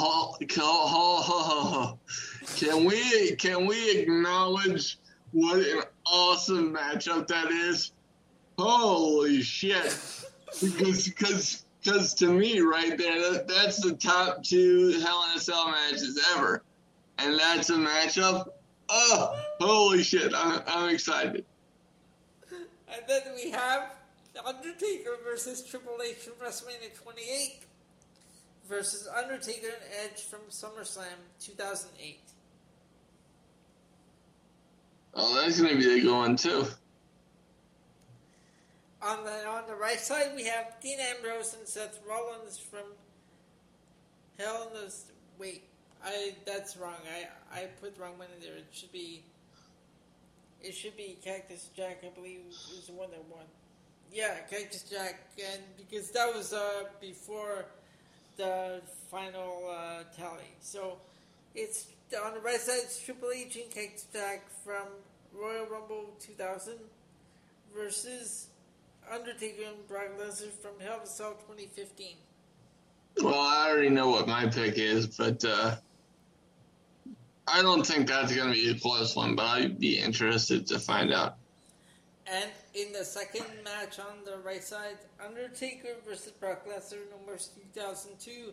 [2.57, 4.97] Can we can we acknowledge
[5.31, 7.91] what an awesome matchup that is?
[8.57, 9.97] Holy shit!
[10.61, 15.39] because because because to me right there that, that's the top two Hell in a
[15.39, 16.63] Cell matches ever
[17.17, 18.49] and that's a matchup.
[18.89, 20.33] Oh, holy shit!
[20.35, 21.45] I'm, I'm excited.
[22.51, 23.91] And then we have
[24.45, 27.63] Undertaker versus Triple H from WrestleMania 28
[28.69, 31.03] versus Undertaker and Edge from SummerSlam
[31.39, 32.19] 2008.
[35.15, 36.65] Oh, that's gonna be a good one too.
[39.05, 42.85] On the on the right side, we have Dean Ambrose and Seth Rollins from
[44.39, 44.93] Hell in the
[45.37, 45.63] wait.
[46.03, 46.95] I that's wrong.
[47.13, 48.57] I I put the wrong one in there.
[48.57, 49.21] It should be.
[50.63, 52.03] It should be Cactus Jack.
[52.03, 53.45] I believe was the one that won.
[54.11, 57.65] Yeah, Cactus Jack, and because that was uh, before
[58.37, 58.81] the
[59.11, 60.49] final uh, tally.
[60.61, 60.97] So
[61.53, 61.87] it's
[62.23, 62.79] on the right side.
[62.81, 64.87] It's Triple H and Cactus Jack from
[65.31, 66.73] Royal Rumble 2000
[67.75, 68.47] versus
[69.11, 72.15] Undertaker and Brock Lesnar from Hell in a Cell 2015.
[73.21, 75.75] Well, I already know what my pick is, but uh,
[77.47, 80.79] I don't think that's going to be a close one, but I'd be interested to
[80.79, 81.37] find out.
[82.27, 88.51] And in the second match on the right side, Undertaker versus Brock Lesnar, number 2002,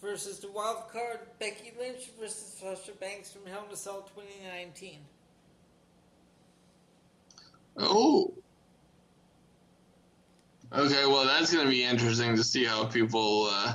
[0.00, 4.98] versus the wild card Becky Lynch versus Sasha Banks from Hell in a Cell 2019.
[7.78, 8.34] Oh.
[10.76, 13.74] Okay, well that's going to be interesting to see how people uh,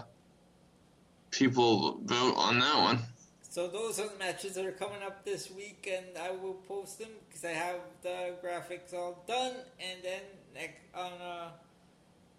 [1.32, 3.00] people vote on that one.
[3.42, 7.00] So those are the matches that are coming up this week, and I will post
[7.00, 9.54] them because I have the graphics all done.
[9.80, 10.22] And then
[10.54, 11.50] next, on uh,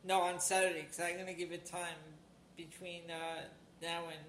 [0.05, 1.97] no on Saturday because I'm gonna give it time
[2.59, 3.41] between uh,
[3.81, 4.21] now and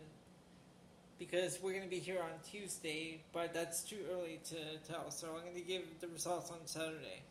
[1.19, 4.55] because we're gonna be here on Tuesday, but that's too early to
[4.89, 5.11] tell.
[5.11, 7.23] So I'm gonna give the results on Saturday.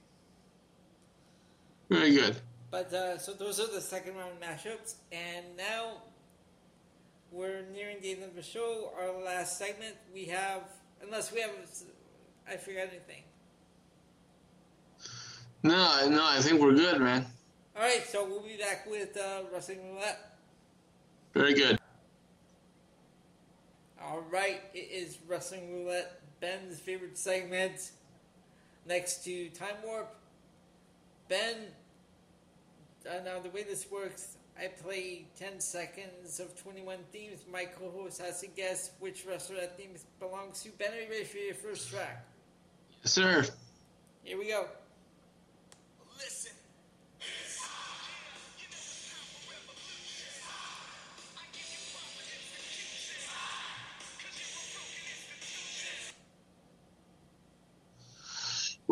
[1.89, 2.37] Very good.
[2.71, 6.03] But uh, so those are the second round matchups, and now
[7.33, 8.93] we're nearing the end of the show.
[8.99, 10.63] Our last segment, we have,
[11.03, 11.51] unless we have,
[12.49, 13.25] I forgot anything.
[15.63, 17.27] No, no, I think we're good, man.
[17.77, 20.39] All right, so we'll be back with uh, Wrestling Roulette.
[21.35, 21.79] Very good.
[24.03, 27.91] All right, it is Wrestling Roulette, Ben's favorite segment,
[28.87, 30.15] next to Time Warp.
[31.29, 31.57] Ben,
[33.07, 37.45] uh, now the way this works, I play 10 seconds of 21 themes.
[37.51, 40.71] My co host has to guess which wrestler that theme belongs to.
[40.71, 42.27] Ben, are you ready for your first track?
[43.03, 43.47] Yes, sir.
[44.25, 44.67] Here we go.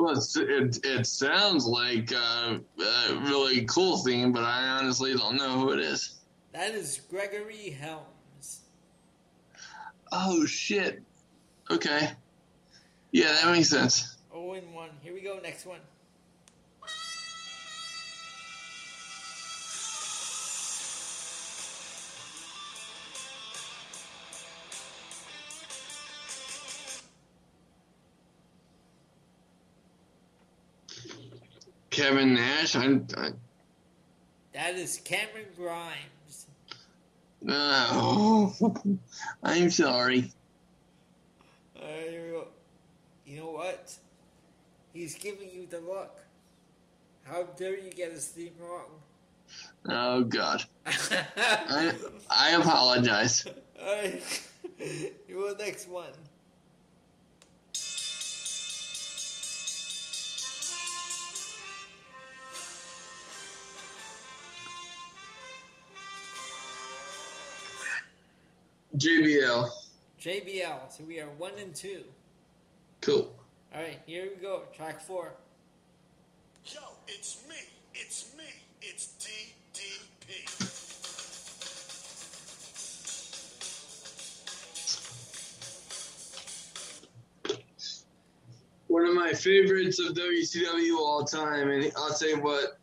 [0.08, 5.60] Well, it it sounds like uh, a really cool theme, but I honestly don't know
[5.60, 6.20] who it is.
[6.52, 8.60] That is Gregory Helms.
[10.10, 11.02] Oh shit.
[11.70, 12.12] Okay.
[13.12, 14.16] Yeah, that makes sense.
[14.32, 14.88] Oh, and one.
[15.02, 15.40] Here we go.
[15.42, 15.80] Next one.
[31.98, 32.76] Kevin Nash.
[32.76, 33.30] I, I
[34.52, 36.46] That is Cameron Grimes.
[37.42, 38.54] no.
[39.42, 40.30] I'm sorry.
[41.76, 42.46] Uh, here we go.
[43.26, 43.92] You know what?
[44.92, 46.20] He's giving you the look.
[47.24, 48.90] How dare you get his theme wrong?
[49.88, 50.64] Oh God.
[50.86, 51.94] I
[52.30, 53.44] I apologize.
[53.80, 54.48] Alright.
[55.28, 56.12] Your next one.
[68.98, 69.70] JBL.
[70.20, 70.90] JBL.
[70.90, 72.02] So we are one and two.
[73.00, 73.32] Cool.
[73.72, 74.62] Alright, here we go.
[74.76, 75.34] Track four.
[76.64, 77.54] Yo, it's me.
[77.94, 78.44] It's me.
[78.82, 80.74] It's DDP.
[88.88, 92.78] One of my favorites of WCW all time, and I'll say what.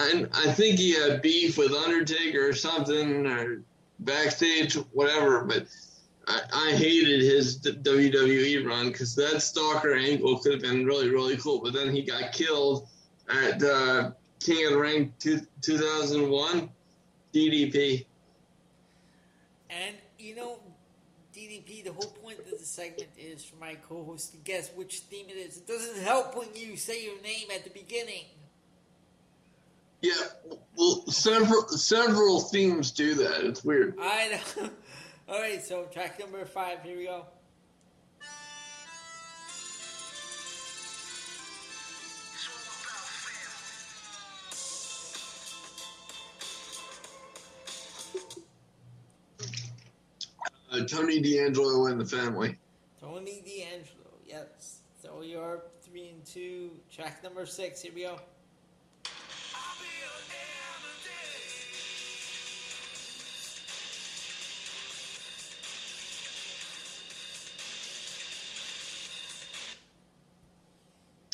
[0.00, 3.62] I, I think he had beef with Undertaker or something, or
[4.00, 5.44] backstage, whatever.
[5.44, 5.66] But
[6.26, 11.36] I, I hated his WWE run because that stalker angle could have been really, really
[11.36, 11.60] cool.
[11.62, 12.88] But then he got killed
[13.28, 16.70] at uh, King of the Ring two, 2001
[17.34, 18.06] DDP.
[19.70, 20.58] And you know,
[21.34, 25.00] DDP, the whole point of the segment is for my co host to guess which
[25.00, 25.58] theme it is.
[25.58, 28.24] It doesn't help when you say your name at the beginning.
[30.00, 30.12] Yeah,
[30.76, 33.44] well, several several themes do that.
[33.44, 33.96] It's weird.
[34.00, 34.70] I know.
[35.28, 37.26] Alright, so track number five, here we go.
[50.70, 52.56] Uh, Tony D'Angelo and the family.
[53.00, 54.80] Tony D'Angelo, yes.
[55.02, 56.70] So you're three and two.
[56.90, 58.18] Track number six, here we go.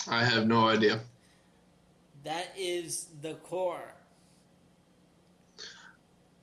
[0.08, 1.00] I have no idea.
[2.24, 3.92] That is the Corre.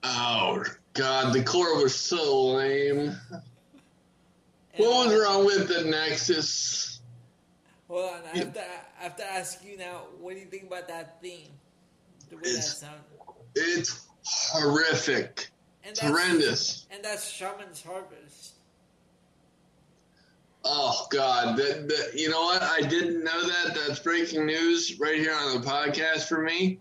[0.03, 0.63] Oh
[0.93, 3.15] God, the Corre was so lame.
[4.77, 7.01] What was wrong with the Nexus?
[7.89, 10.63] Hold on, I have, to, I have to ask you now, what do you think
[10.63, 11.49] about that theme?
[12.29, 13.01] The way that It's- sounded.
[13.53, 15.49] It's horrific,
[15.83, 16.85] And that's, horrendous.
[16.89, 18.30] And that's Shaman's Harvest.
[20.63, 22.61] Oh God, that, that you know what?
[22.61, 23.75] I didn't know that.
[23.75, 26.79] That's breaking news right here on the podcast for me,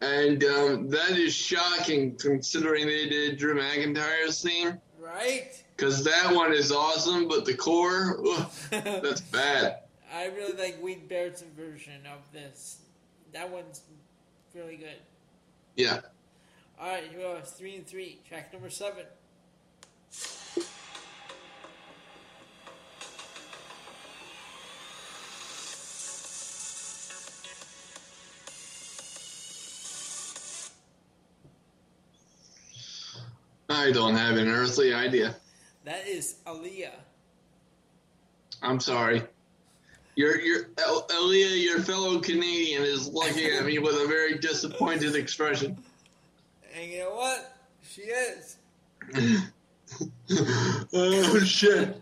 [0.00, 4.80] and um, that is shocking considering they did Drew McIntyre's theme.
[4.98, 5.62] Right?
[5.76, 9.80] Because that one is awesome, but the Corre, ugh, that's bad.
[10.14, 12.78] I really like Wade Barrett's version of this.
[13.32, 13.82] That one's
[14.54, 14.96] really good.
[15.76, 16.00] Yeah.
[16.80, 17.36] Here we go.
[17.36, 18.20] It's three and three.
[18.28, 19.04] Track number seven.
[33.74, 35.34] I don't have an earthly idea.
[35.84, 36.90] That is Aliyah.
[38.62, 39.22] I'm sorry.
[40.16, 40.68] Your your
[41.10, 45.76] Elia, your fellow Canadian, is looking at me with a very disappointed expression.
[46.74, 47.56] And you know what?
[47.82, 48.56] She is.
[50.94, 52.00] oh shit!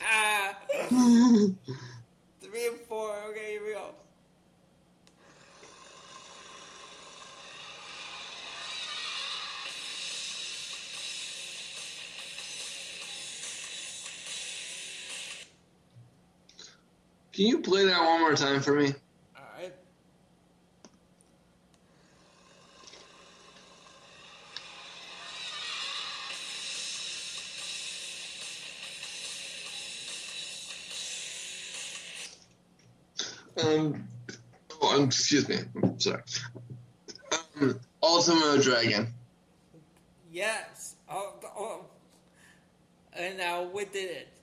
[0.88, 3.14] Three and four.
[3.30, 3.90] Okay, here we go.
[17.36, 18.94] Can you play that one more time for me?
[33.62, 34.08] Um,
[34.80, 35.56] oh, um, excuse me.
[35.82, 36.22] I'm sorry.
[37.60, 39.12] Um, Ultimo Dragon.
[40.32, 40.94] Yes.
[41.10, 41.84] Oh, oh.
[43.12, 44.35] And now, what did it?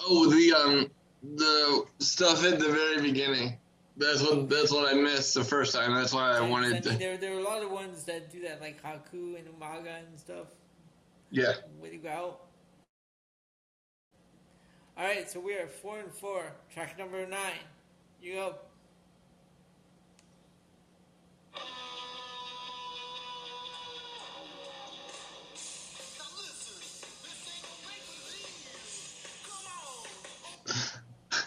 [0.00, 0.90] Oh, the um,
[1.36, 3.56] the stuff at the very beginning.
[3.96, 5.94] That's what that's what I missed the first time.
[5.94, 6.90] That's why I wanted mean, to.
[6.90, 10.18] there, there are a lot of ones that do that, like Haku and Umaga and
[10.18, 10.46] stuff.
[11.30, 11.54] Yeah.
[11.80, 12.36] Way to go.
[14.96, 16.52] All right, so we are four and four.
[16.72, 17.52] Track number nine.
[18.20, 18.54] You go.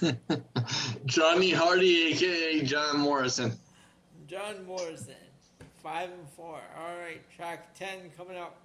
[1.05, 3.51] Johnny Hardy, aka John Morrison.
[4.27, 5.15] John Morrison.
[5.83, 6.59] Five and four.
[6.79, 8.55] All right, track ten coming up.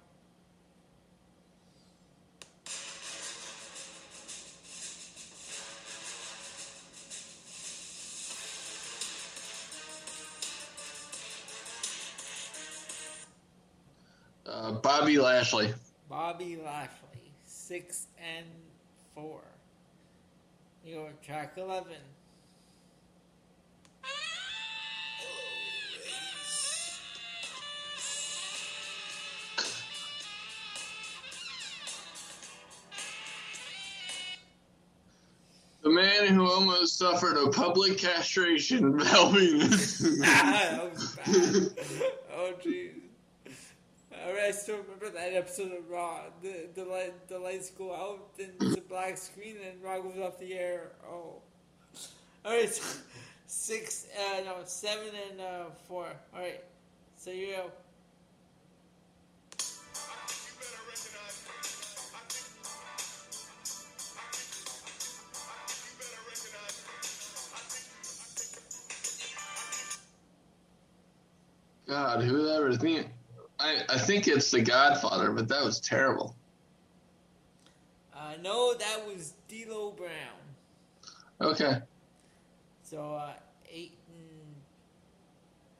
[14.45, 15.73] Uh, Bobby Lashley.
[16.09, 17.31] Bobby Lashley.
[17.45, 18.45] Six and
[19.13, 19.41] four.
[20.87, 21.97] You go track eleven.
[35.83, 40.05] The man who almost suffered a public castration helping this.
[40.23, 41.71] Ah, that was bad.
[42.33, 43.06] oh jeez.
[44.27, 46.23] All right, I still remember that episode of Raw.
[46.41, 50.17] The the light the lights go out, then it's a black screen, and Raw goes
[50.17, 50.91] off the air.
[51.09, 51.35] Oh.
[52.43, 52.99] All right, so
[53.47, 56.07] six, uh, no, seven and uh, four.
[56.35, 56.61] All right,
[57.15, 57.71] so you go.
[71.89, 71.93] I.
[71.93, 72.09] I I I.
[72.09, 73.16] I God, who would?
[73.67, 76.35] I, I think it's The Godfather, but that was terrible.
[78.15, 80.09] Uh, no, that was D'Lo Brown.
[81.39, 81.77] Okay,
[82.81, 83.33] So uh,
[83.69, 84.55] eight and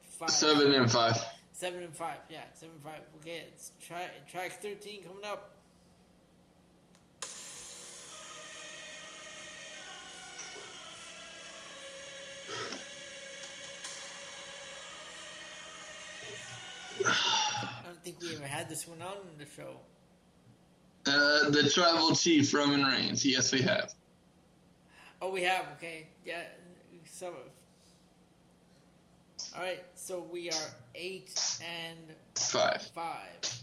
[0.02, 0.30] five.
[0.30, 1.16] seven and five.
[1.52, 2.18] Seven and five.
[2.30, 3.00] Yeah, seven and five.
[3.20, 5.54] Okay, it's track track thirteen coming up.
[17.98, 19.76] Don't think we ever had this one on the show.
[21.06, 23.24] Uh, the Tribal Chief Roman Reigns.
[23.24, 23.92] Yes, we have.
[25.20, 25.64] Oh, we have.
[25.76, 26.42] Okay, yeah,
[27.10, 27.34] some of.
[29.56, 31.98] All right, so we are eight and
[32.36, 32.82] Five.
[32.94, 33.60] five.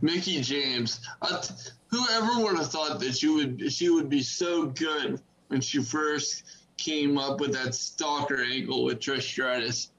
[0.00, 1.00] Mickie James.
[1.26, 1.50] Th-
[1.88, 6.44] whoever would have thought that she would she would be so good when she first
[6.76, 9.90] came up with that stalker angle with Trish Stratus.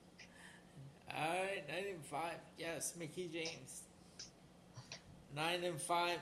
[1.16, 2.36] All right, nine and five.
[2.58, 3.82] Yes, Mickie James.
[5.36, 6.20] Nine and five.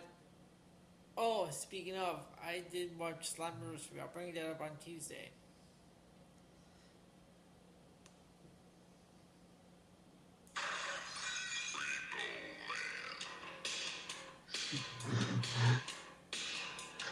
[1.18, 4.00] Oh, speaking of, I did watch Slammiversary.
[4.02, 5.30] I'll bring that up on Tuesday.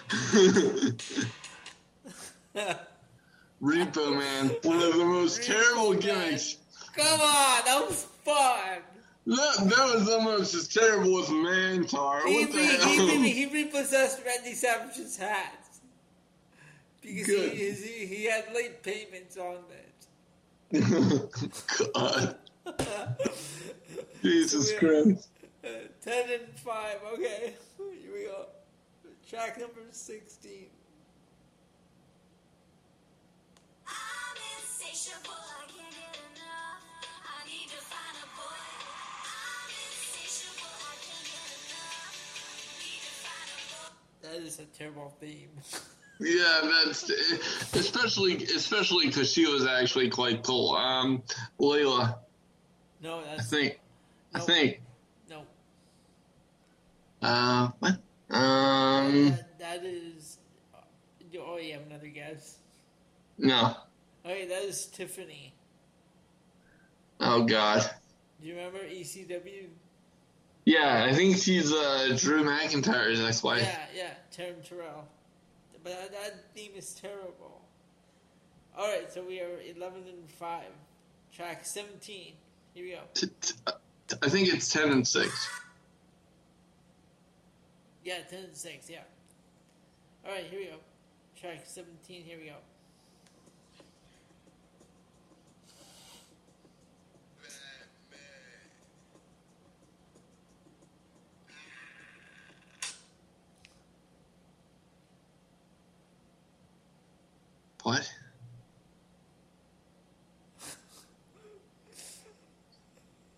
[3.61, 5.99] Repo Man, one of the most Repo terrible Man.
[5.99, 6.57] gimmicks.
[6.95, 8.80] Come on, that was fun.
[9.27, 12.22] That, that was almost as terrible as Mantaur.
[12.27, 12.68] He, What the he,
[13.07, 13.22] hell?
[13.22, 15.68] re- he repossessed Randy Savage's hat
[17.02, 17.52] because he, Good.
[17.53, 19.91] he he had late payments on it.
[21.93, 22.35] God.
[24.22, 25.27] Jesus So Christ.
[25.64, 25.68] Uh,
[26.03, 26.97] Ten and five.
[27.14, 27.53] Okay, here
[28.15, 28.45] we go.
[29.29, 30.67] Track number sixteen.
[33.87, 36.83] I'm insatiable, I can't get enough.
[37.25, 38.63] I need to find a boy.
[39.25, 42.79] I'm insatiable, I can't get enough.
[42.79, 44.39] Need to find a boy.
[44.39, 45.49] That is a terrible theme.
[46.17, 47.09] Yeah, that's
[47.75, 50.73] especially especially because she was actually quite cool.
[50.73, 51.21] Um,
[51.59, 52.15] Layla,
[53.01, 53.81] No, I that's think,
[54.33, 54.79] I think.
[55.29, 55.41] no.
[57.21, 57.97] Uh, what?
[58.36, 60.38] Um, That, that is.
[61.38, 62.57] Oh, you have another guess.
[63.38, 63.76] no.
[64.26, 65.53] Okay, that is Tiffany.
[67.20, 67.84] Oh God.
[68.41, 69.68] Do you remember ECW?
[70.66, 73.62] Yeah, I think she's uh Drew McIntyre's ex-wife.
[73.62, 75.06] Yeah, yeah, Taryn Terrell.
[75.84, 77.62] But that, that theme is terrible.
[78.78, 80.72] All right, so we are eleven and five.
[81.32, 82.34] Track seventeen.
[82.74, 83.30] Here we go.
[83.68, 83.72] Uh,
[84.24, 85.48] I think it's ten and six.
[88.06, 88.99] Yeah, 10 and 6, yeah.
[90.23, 90.76] Alright, here we go.
[91.36, 92.53] Track 17, here we go.
[107.82, 108.14] What?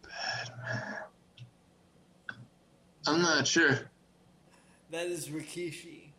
[0.04, 0.98] Batman.
[3.08, 3.90] I'm not sure.
[4.92, 6.10] That is Rikishi.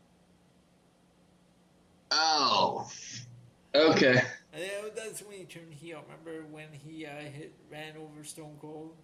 [2.11, 2.89] Oh.
[3.74, 4.23] Okay.
[4.53, 6.03] And then that's when he turned heel.
[6.09, 8.95] Remember when he uh, hit ran over Stone Cold?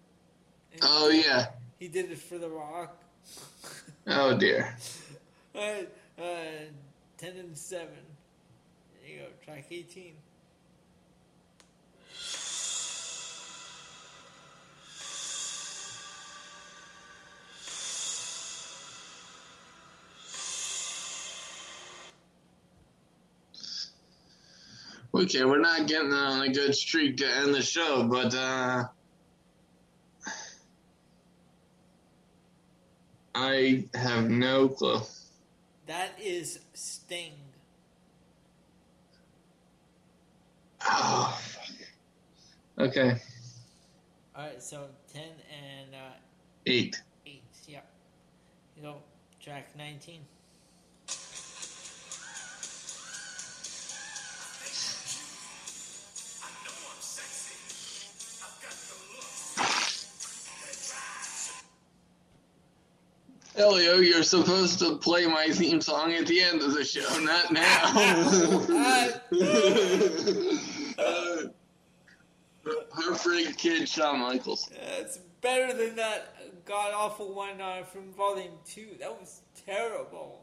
[0.73, 1.47] And Oh yeah.
[1.79, 3.01] He did it for The Rock.
[4.07, 4.77] Oh dear.
[5.55, 5.81] Uh,
[7.17, 7.87] 10 and 7.
[9.01, 10.13] There you go, track 18.
[25.15, 28.83] Okay, we're not getting on a good streak to end the show, but uh
[33.33, 34.99] I have no clue.
[35.87, 37.31] That is Sting.
[40.85, 41.39] Oh.
[41.41, 42.87] fuck.
[42.87, 43.15] Okay.
[44.37, 46.13] Alright, so 10 and uh,
[46.65, 47.01] Eight.
[47.25, 47.41] 8.
[47.67, 47.79] Yeah.
[48.75, 48.97] You know,
[49.41, 50.19] track 19.
[63.57, 67.51] Elio, you're supposed to play my theme song at the end of the show, not
[67.51, 67.81] now.
[70.99, 71.47] uh,
[72.91, 74.69] Heartbreak Kid Shawn Michaels.
[74.73, 78.97] It's better than that god awful one uh, from Volume 2.
[78.99, 80.41] That was terrible.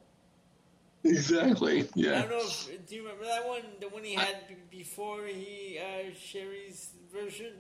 [1.05, 1.89] Exactly.
[1.95, 2.19] Yeah.
[2.19, 3.63] I don't know if, do you remember that one?
[3.81, 7.55] The one he had b- before he, uh, Sherry's version?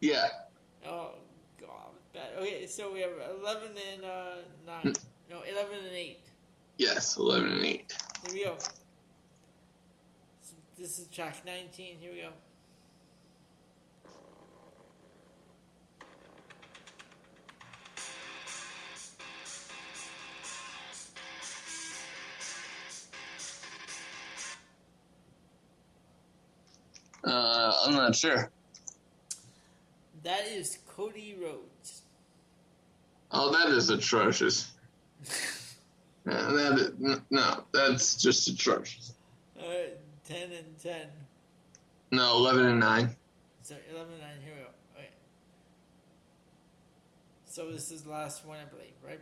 [0.00, 0.26] Yeah.
[0.86, 1.12] Oh.
[2.38, 4.34] Okay, so we have 11 and, uh,
[4.84, 4.94] 9.
[5.30, 6.18] No, 11 and 8.
[6.80, 7.18] Yes.
[7.18, 7.92] Eleven and eight.
[8.24, 8.56] Here we go.
[10.40, 11.98] So this is track 19.
[12.00, 12.30] Here we go.
[27.30, 28.50] Uh, I'm not sure.
[30.22, 31.99] That is Cody Rhodes.
[33.32, 34.72] Oh, that is atrocious.
[36.26, 39.14] Yeah, that is, no, that's just atrocious.
[39.60, 41.06] Alright, 10 and 10.
[42.12, 43.16] No, eleven and nine.
[43.62, 44.68] So 11 and 9, here we go.
[44.96, 45.08] Okay.
[47.46, 49.20] So this is the last one, I believe, right?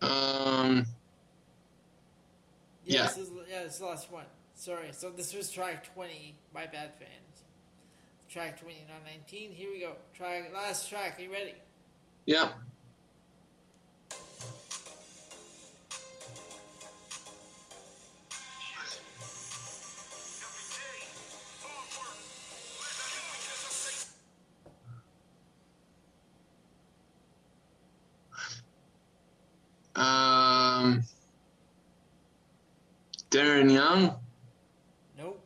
[0.00, 0.86] Um.
[2.84, 3.04] Yeah.
[3.04, 4.24] This is, yeah, this is the last one.
[4.54, 4.88] Sorry.
[4.92, 6.36] So this was track 20.
[6.54, 7.23] My bad, fans.
[8.34, 9.52] Track 20, not 19.
[9.52, 9.92] Here we go.
[10.12, 11.20] Try last track.
[11.20, 11.54] Are you ready?
[12.26, 12.52] Yep.
[29.94, 31.04] Um.
[33.30, 34.16] Darren Young.
[35.16, 35.40] Nope.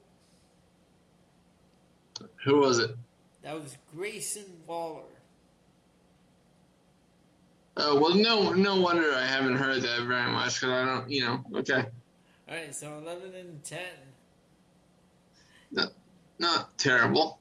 [2.49, 2.97] Who was it?
[3.43, 5.03] That was Grayson Waller.
[7.77, 11.27] Oh well, no, no wonder I haven't heard that very much because I don't, you
[11.27, 11.45] know.
[11.57, 11.85] Okay,
[12.49, 12.75] All right.
[12.75, 13.79] So 11 and 10.
[16.39, 17.39] not terrible.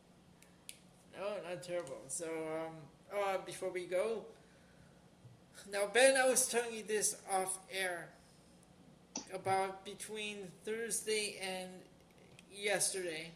[1.17, 2.01] No, not terrible.
[2.09, 2.73] So, um,
[3.17, 4.25] uh, before we go,
[5.71, 8.09] now Ben, I was telling you this off air
[9.33, 11.69] about between Thursday and
[12.51, 13.31] yesterday,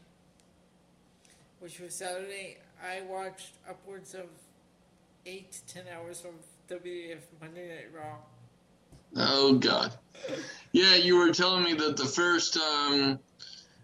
[1.62, 2.58] which was Saturday.
[2.84, 4.26] I watched upwards of
[5.28, 6.34] eight to ten hours of
[6.76, 8.18] WWF Monday Night Raw.
[9.16, 9.94] Oh God.
[10.72, 13.20] Yeah, you were telling me that the first, um,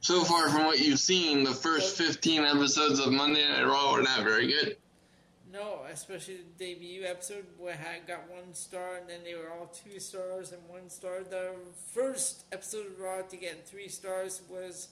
[0.01, 4.01] so far from what you've seen, the first 15 episodes of Monday Night Raw were
[4.01, 4.77] not very good.
[5.53, 9.67] No, especially the debut episode where I got one star and then they were all
[9.67, 11.23] two stars and one star.
[11.23, 11.51] The
[11.93, 14.89] first episode of Raw to get three stars was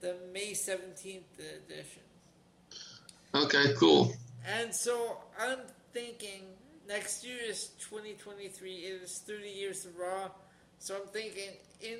[0.00, 2.03] the May 17th edition.
[3.34, 4.14] Okay, cool.
[4.46, 5.58] And so I'm
[5.92, 6.42] thinking
[6.86, 8.72] next year is 2023.
[8.72, 10.28] It is 30 years of Raw.
[10.78, 11.50] So I'm thinking
[11.80, 11.98] in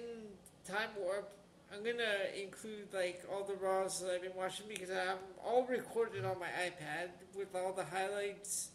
[0.64, 1.28] Time Warp,
[1.72, 5.66] I'm gonna include like all the Raws that I've been watching because I have all
[5.66, 8.70] recorded on my iPad with all the highlights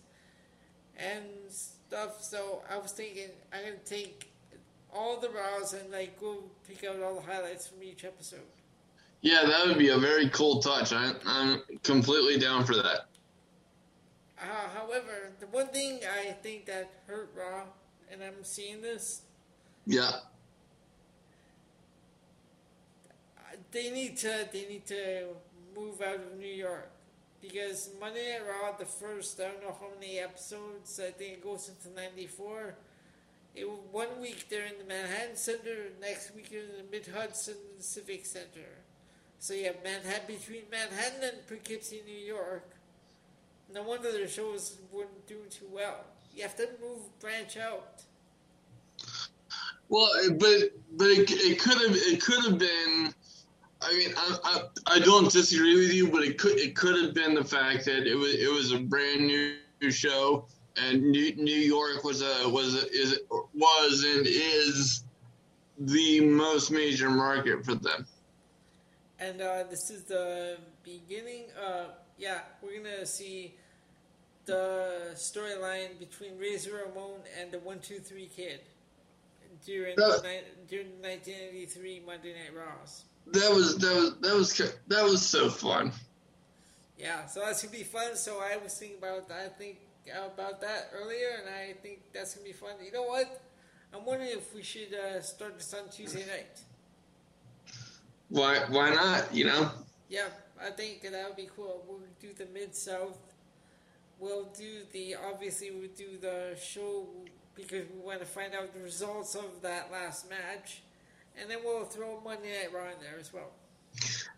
[0.98, 2.22] and stuff.
[2.22, 4.34] So I was thinking I'm gonna take
[4.94, 8.41] all the Raws and like go pick out all the highlights from each episode.
[9.22, 10.94] Yeah, that would be a very cool touch.
[10.94, 13.08] I, I'm completely down for that.
[14.41, 17.64] Uh, however, the one thing I think that hurt Raw,
[18.12, 19.22] and I'm seeing this,
[19.86, 20.12] Yeah.
[23.72, 25.26] they need to they need to
[25.76, 26.90] move out of New York
[27.41, 31.44] because Monday Night Raw, the first I don't know how many episodes, I think it
[31.44, 32.76] goes into '94.
[33.56, 37.58] It one week they're in the Manhattan Center, next week they're in the Mid Hudson
[37.80, 38.78] Civic Center.
[39.41, 42.76] So you have Manhattan between Manhattan and Poughkeepsie, New York.
[43.74, 46.03] No wonder the shows weren't doing too well.
[46.36, 48.03] You have to move, branch out.
[49.88, 53.14] Well, but but it, it could have it could have been.
[53.82, 57.14] I mean, I, I I don't disagree with you, but it could it could have
[57.14, 59.56] been the fact that it was it was a brand new
[59.90, 63.20] show, and New, New York was a was a, is
[63.53, 65.06] was and is
[65.80, 68.06] the most major market for them.
[69.20, 71.46] And uh, this is the beginning.
[71.62, 71.86] Uh,
[72.18, 73.56] yeah, we're gonna see
[74.46, 78.62] the storyline between Razor Ramon and the One Two Three Kid
[79.66, 80.18] during Uh.
[80.20, 83.04] the during the 1983 Monday Night Raws.
[83.28, 85.91] That was that was that was that was so fun.
[86.98, 88.16] Yeah, so that's gonna be fun.
[88.16, 89.80] So I was thinking about I think
[90.34, 92.72] about that earlier, and I think that's gonna be fun.
[92.84, 93.41] You know what?
[93.94, 96.62] I'm wondering if we should uh, start this on Tuesday night.
[98.30, 99.34] Why why not?
[99.34, 99.72] You know.
[100.07, 100.27] Yeah,
[100.61, 101.84] I think that would be cool.
[101.88, 103.18] We'll do the Mid South.
[104.19, 107.07] We'll do the obviously we'll do the show
[107.56, 110.81] because we want to find out the results of that last match,
[111.39, 113.51] and then we'll throw Monday Night Raw in there as well.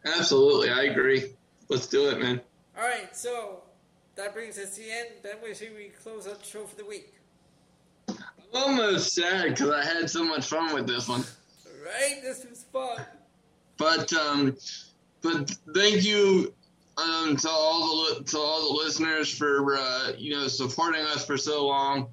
[0.05, 1.33] Absolutely, I agree.
[1.69, 2.41] Let's do it, man.
[2.77, 3.63] All right, so
[4.15, 5.09] that brings us to the end.
[5.23, 7.13] Then we see we close out the show for the week.
[8.09, 8.17] I'm
[8.53, 11.23] almost sad because I had so much fun with this one.
[11.83, 13.05] Right, this was fun.
[13.81, 14.55] But um,
[15.23, 16.53] but thank you
[16.97, 21.35] um to all the to all the listeners for uh, you know supporting us for
[21.35, 22.09] so long.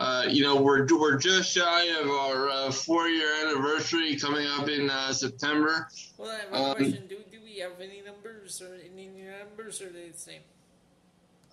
[0.00, 4.68] Uh, you know we're we're just shy of our uh, four year anniversary coming up
[4.68, 5.88] in uh, September.
[6.18, 7.06] Well, I have a Um, question.
[7.06, 10.40] Do do we have any numbers or any numbers, or are they the same?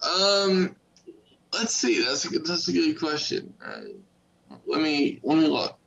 [0.01, 0.75] Um,
[1.53, 2.03] let's see.
[2.03, 3.53] That's a good, that's a good question.
[3.63, 3.81] Uh,
[4.65, 5.77] let me let me look.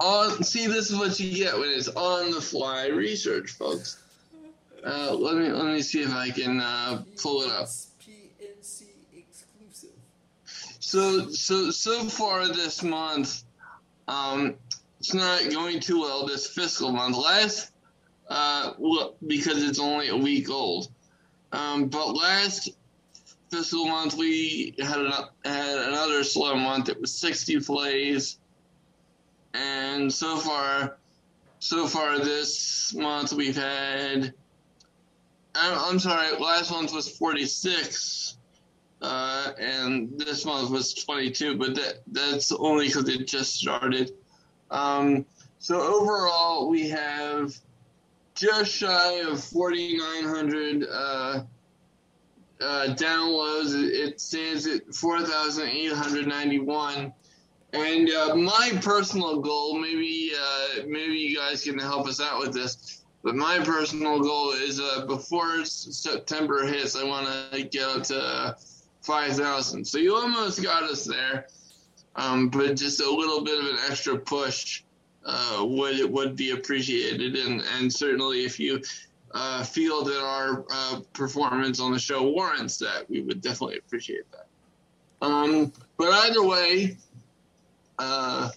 [0.00, 4.02] On see, this is what you get when it's on the fly research, folks.
[4.84, 7.66] Uh, let me let me see if I can uh, pull it up.
[7.66, 8.84] PNC
[9.16, 9.90] exclusive.
[10.78, 13.42] So so so far this month,
[14.06, 14.54] um,
[15.00, 17.16] it's not going too well this fiscal month.
[17.16, 17.72] Last,
[18.28, 18.72] uh,
[19.26, 20.88] because it's only a week old.
[21.50, 22.70] Um, but last
[23.50, 25.12] fiscal month we had an,
[25.44, 26.88] had another slow month.
[26.88, 28.38] It was 60 plays,
[29.54, 30.98] and so far,
[31.58, 34.34] so far this month we've had.
[35.54, 38.28] I'm, I'm sorry, last month was 46
[39.00, 44.12] uh, and this month was 22, but that that's only because it just started.
[44.70, 45.24] Um,
[45.58, 47.56] so overall, we have
[48.34, 51.40] just shy of 4,900 uh,
[52.60, 53.72] uh, downloads.
[53.74, 57.14] It stands at 4,891.
[57.72, 62.54] And uh, my personal goal, maybe uh, maybe you guys can help us out with
[62.54, 68.02] this, but my personal goal is uh, before September hits, I want to get up
[68.04, 68.54] to uh,
[69.02, 69.86] 5,000.
[69.86, 71.48] So you almost got us there,
[72.16, 74.82] um, but just a little bit of an extra push
[75.26, 78.80] uh, would would be appreciated, and and certainly if you
[79.32, 84.24] uh, feel that our uh, performance on the show warrants that, we would definitely appreciate
[84.32, 84.46] that.
[85.20, 86.96] Um, but either way,
[87.98, 88.50] uh,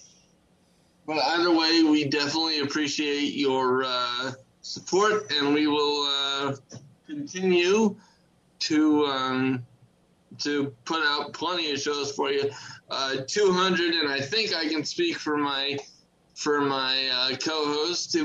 [1.05, 4.31] but either way, we definitely appreciate your uh,
[4.61, 6.55] support, and we will uh,
[7.07, 7.95] continue
[8.59, 9.65] to um,
[10.37, 12.49] to put out plenty of shows for you.
[12.89, 15.77] Uh, 200, and I think I can speak for my
[16.35, 18.15] for my uh, co-host.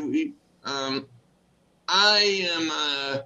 [0.65, 1.07] Um,
[1.89, 3.23] I am uh,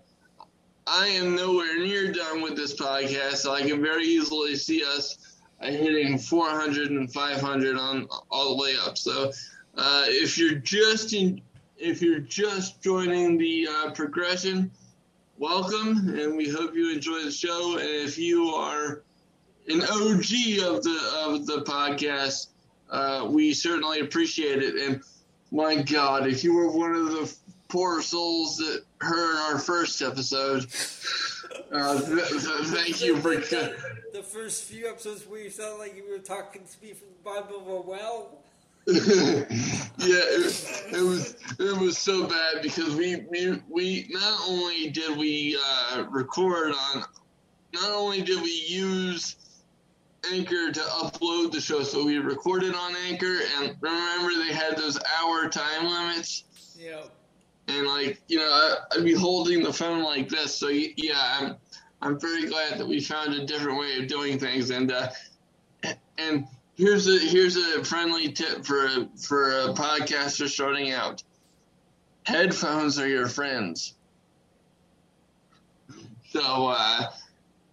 [0.87, 5.30] I am nowhere near done with this podcast, so I can very easily see us
[5.61, 8.97] hitting 400 and 500 on all the way up.
[8.97, 9.31] So
[9.77, 11.41] uh, if you're just in,
[11.79, 14.71] if you're just joining the uh, progression,
[15.39, 17.79] welcome, and we hope you enjoy the show.
[17.79, 19.03] And if you are
[19.69, 22.49] an OG of the of the podcast,
[22.91, 24.75] uh, we certainly appreciate it.
[24.77, 25.03] And
[25.53, 27.35] my God, if you were one of the
[27.69, 30.67] poor souls that heard our first episode,
[31.73, 33.37] uh, th- th- thank you for.
[33.37, 37.23] The first few episodes where you sound like you were talking to me from the
[37.25, 38.39] bottom of a well.
[38.87, 38.95] yeah,
[39.99, 45.59] it, it was it was so bad because we we, we not only did we
[45.93, 47.05] uh, record on,
[47.75, 49.37] not only did we use
[50.33, 54.99] Anchor to upload the show, so we recorded on Anchor, and remember they had those
[55.21, 56.45] hour time limits,
[56.79, 57.13] Yep.
[57.71, 60.55] And like you know, I, I'd be holding the phone like this.
[60.55, 61.57] So yeah, I'm
[62.03, 65.09] I'm very glad that we found a different way of doing things, and uh,
[66.19, 71.23] and here's a here's a friendly tip for a, for a podcaster starting out.
[72.25, 73.95] Headphones are your friends.
[76.31, 77.11] So, uh,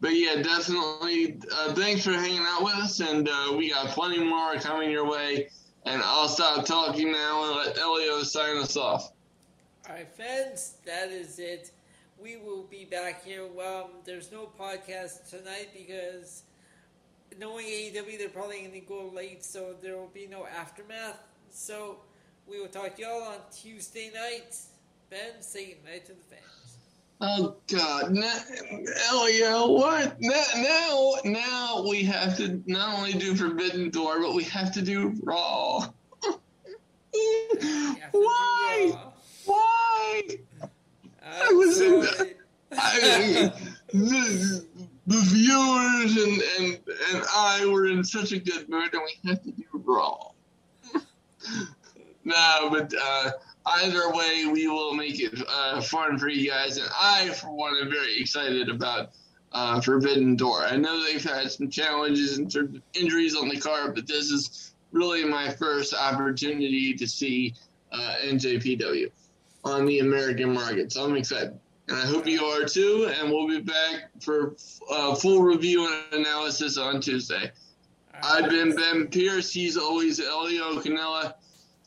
[0.02, 1.40] but yeah, definitely.
[1.54, 5.06] Uh, thanks for hanging out with us, and uh, we got plenty more coming your
[5.10, 5.50] way.
[5.86, 9.12] And I'll stop talking now and let Elio sign us off.
[9.90, 11.72] Alright, friends, that is it.
[12.22, 13.44] We will be back here.
[13.44, 16.44] Um, there's no podcast tonight because
[17.40, 21.20] knowing AEW, they're probably going to go late, so there will be no aftermath.
[21.52, 22.00] So
[22.48, 24.58] we will talk to y'all on Tuesday night.
[25.10, 26.78] Ben, say goodnight to the fans.
[27.22, 28.40] Oh God, now,
[29.10, 30.18] Elio, what?
[30.20, 34.82] Now, now, now we have to not only do Forbidden Door, but we have to
[34.82, 35.88] do Raw.
[37.14, 38.92] To do Why?
[38.94, 39.14] Raw.
[39.48, 40.22] Why?
[41.24, 42.34] I'm was in sorry.
[42.72, 43.54] I,
[43.94, 44.66] the,
[45.08, 46.80] the viewers and, and
[47.14, 50.32] and I were in such a good mood, and we had to do Raw.
[52.26, 53.32] no, but uh,
[53.66, 57.76] either way, we will make it uh, fun for you guys, and I, for one,
[57.82, 59.12] am very excited about
[59.54, 60.66] uh, Forbidden Door.
[60.66, 64.30] I know they've had some challenges in terms of injuries on the card, but this
[64.30, 67.54] is really my first opportunity to see
[67.94, 69.10] uh, NJPW
[69.64, 71.58] on the American market, so I'm excited.
[71.88, 74.56] And I hope you are too, and we'll be back for
[74.92, 77.52] uh, full review and analysis on Tuesday.
[78.22, 79.52] I've been Ben Pierce.
[79.52, 81.36] He's always Elio Canella.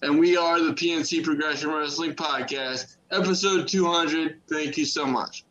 [0.03, 4.41] And we are the PNC Progression Wrestling Podcast, episode 200.
[4.49, 5.45] Thank you so much.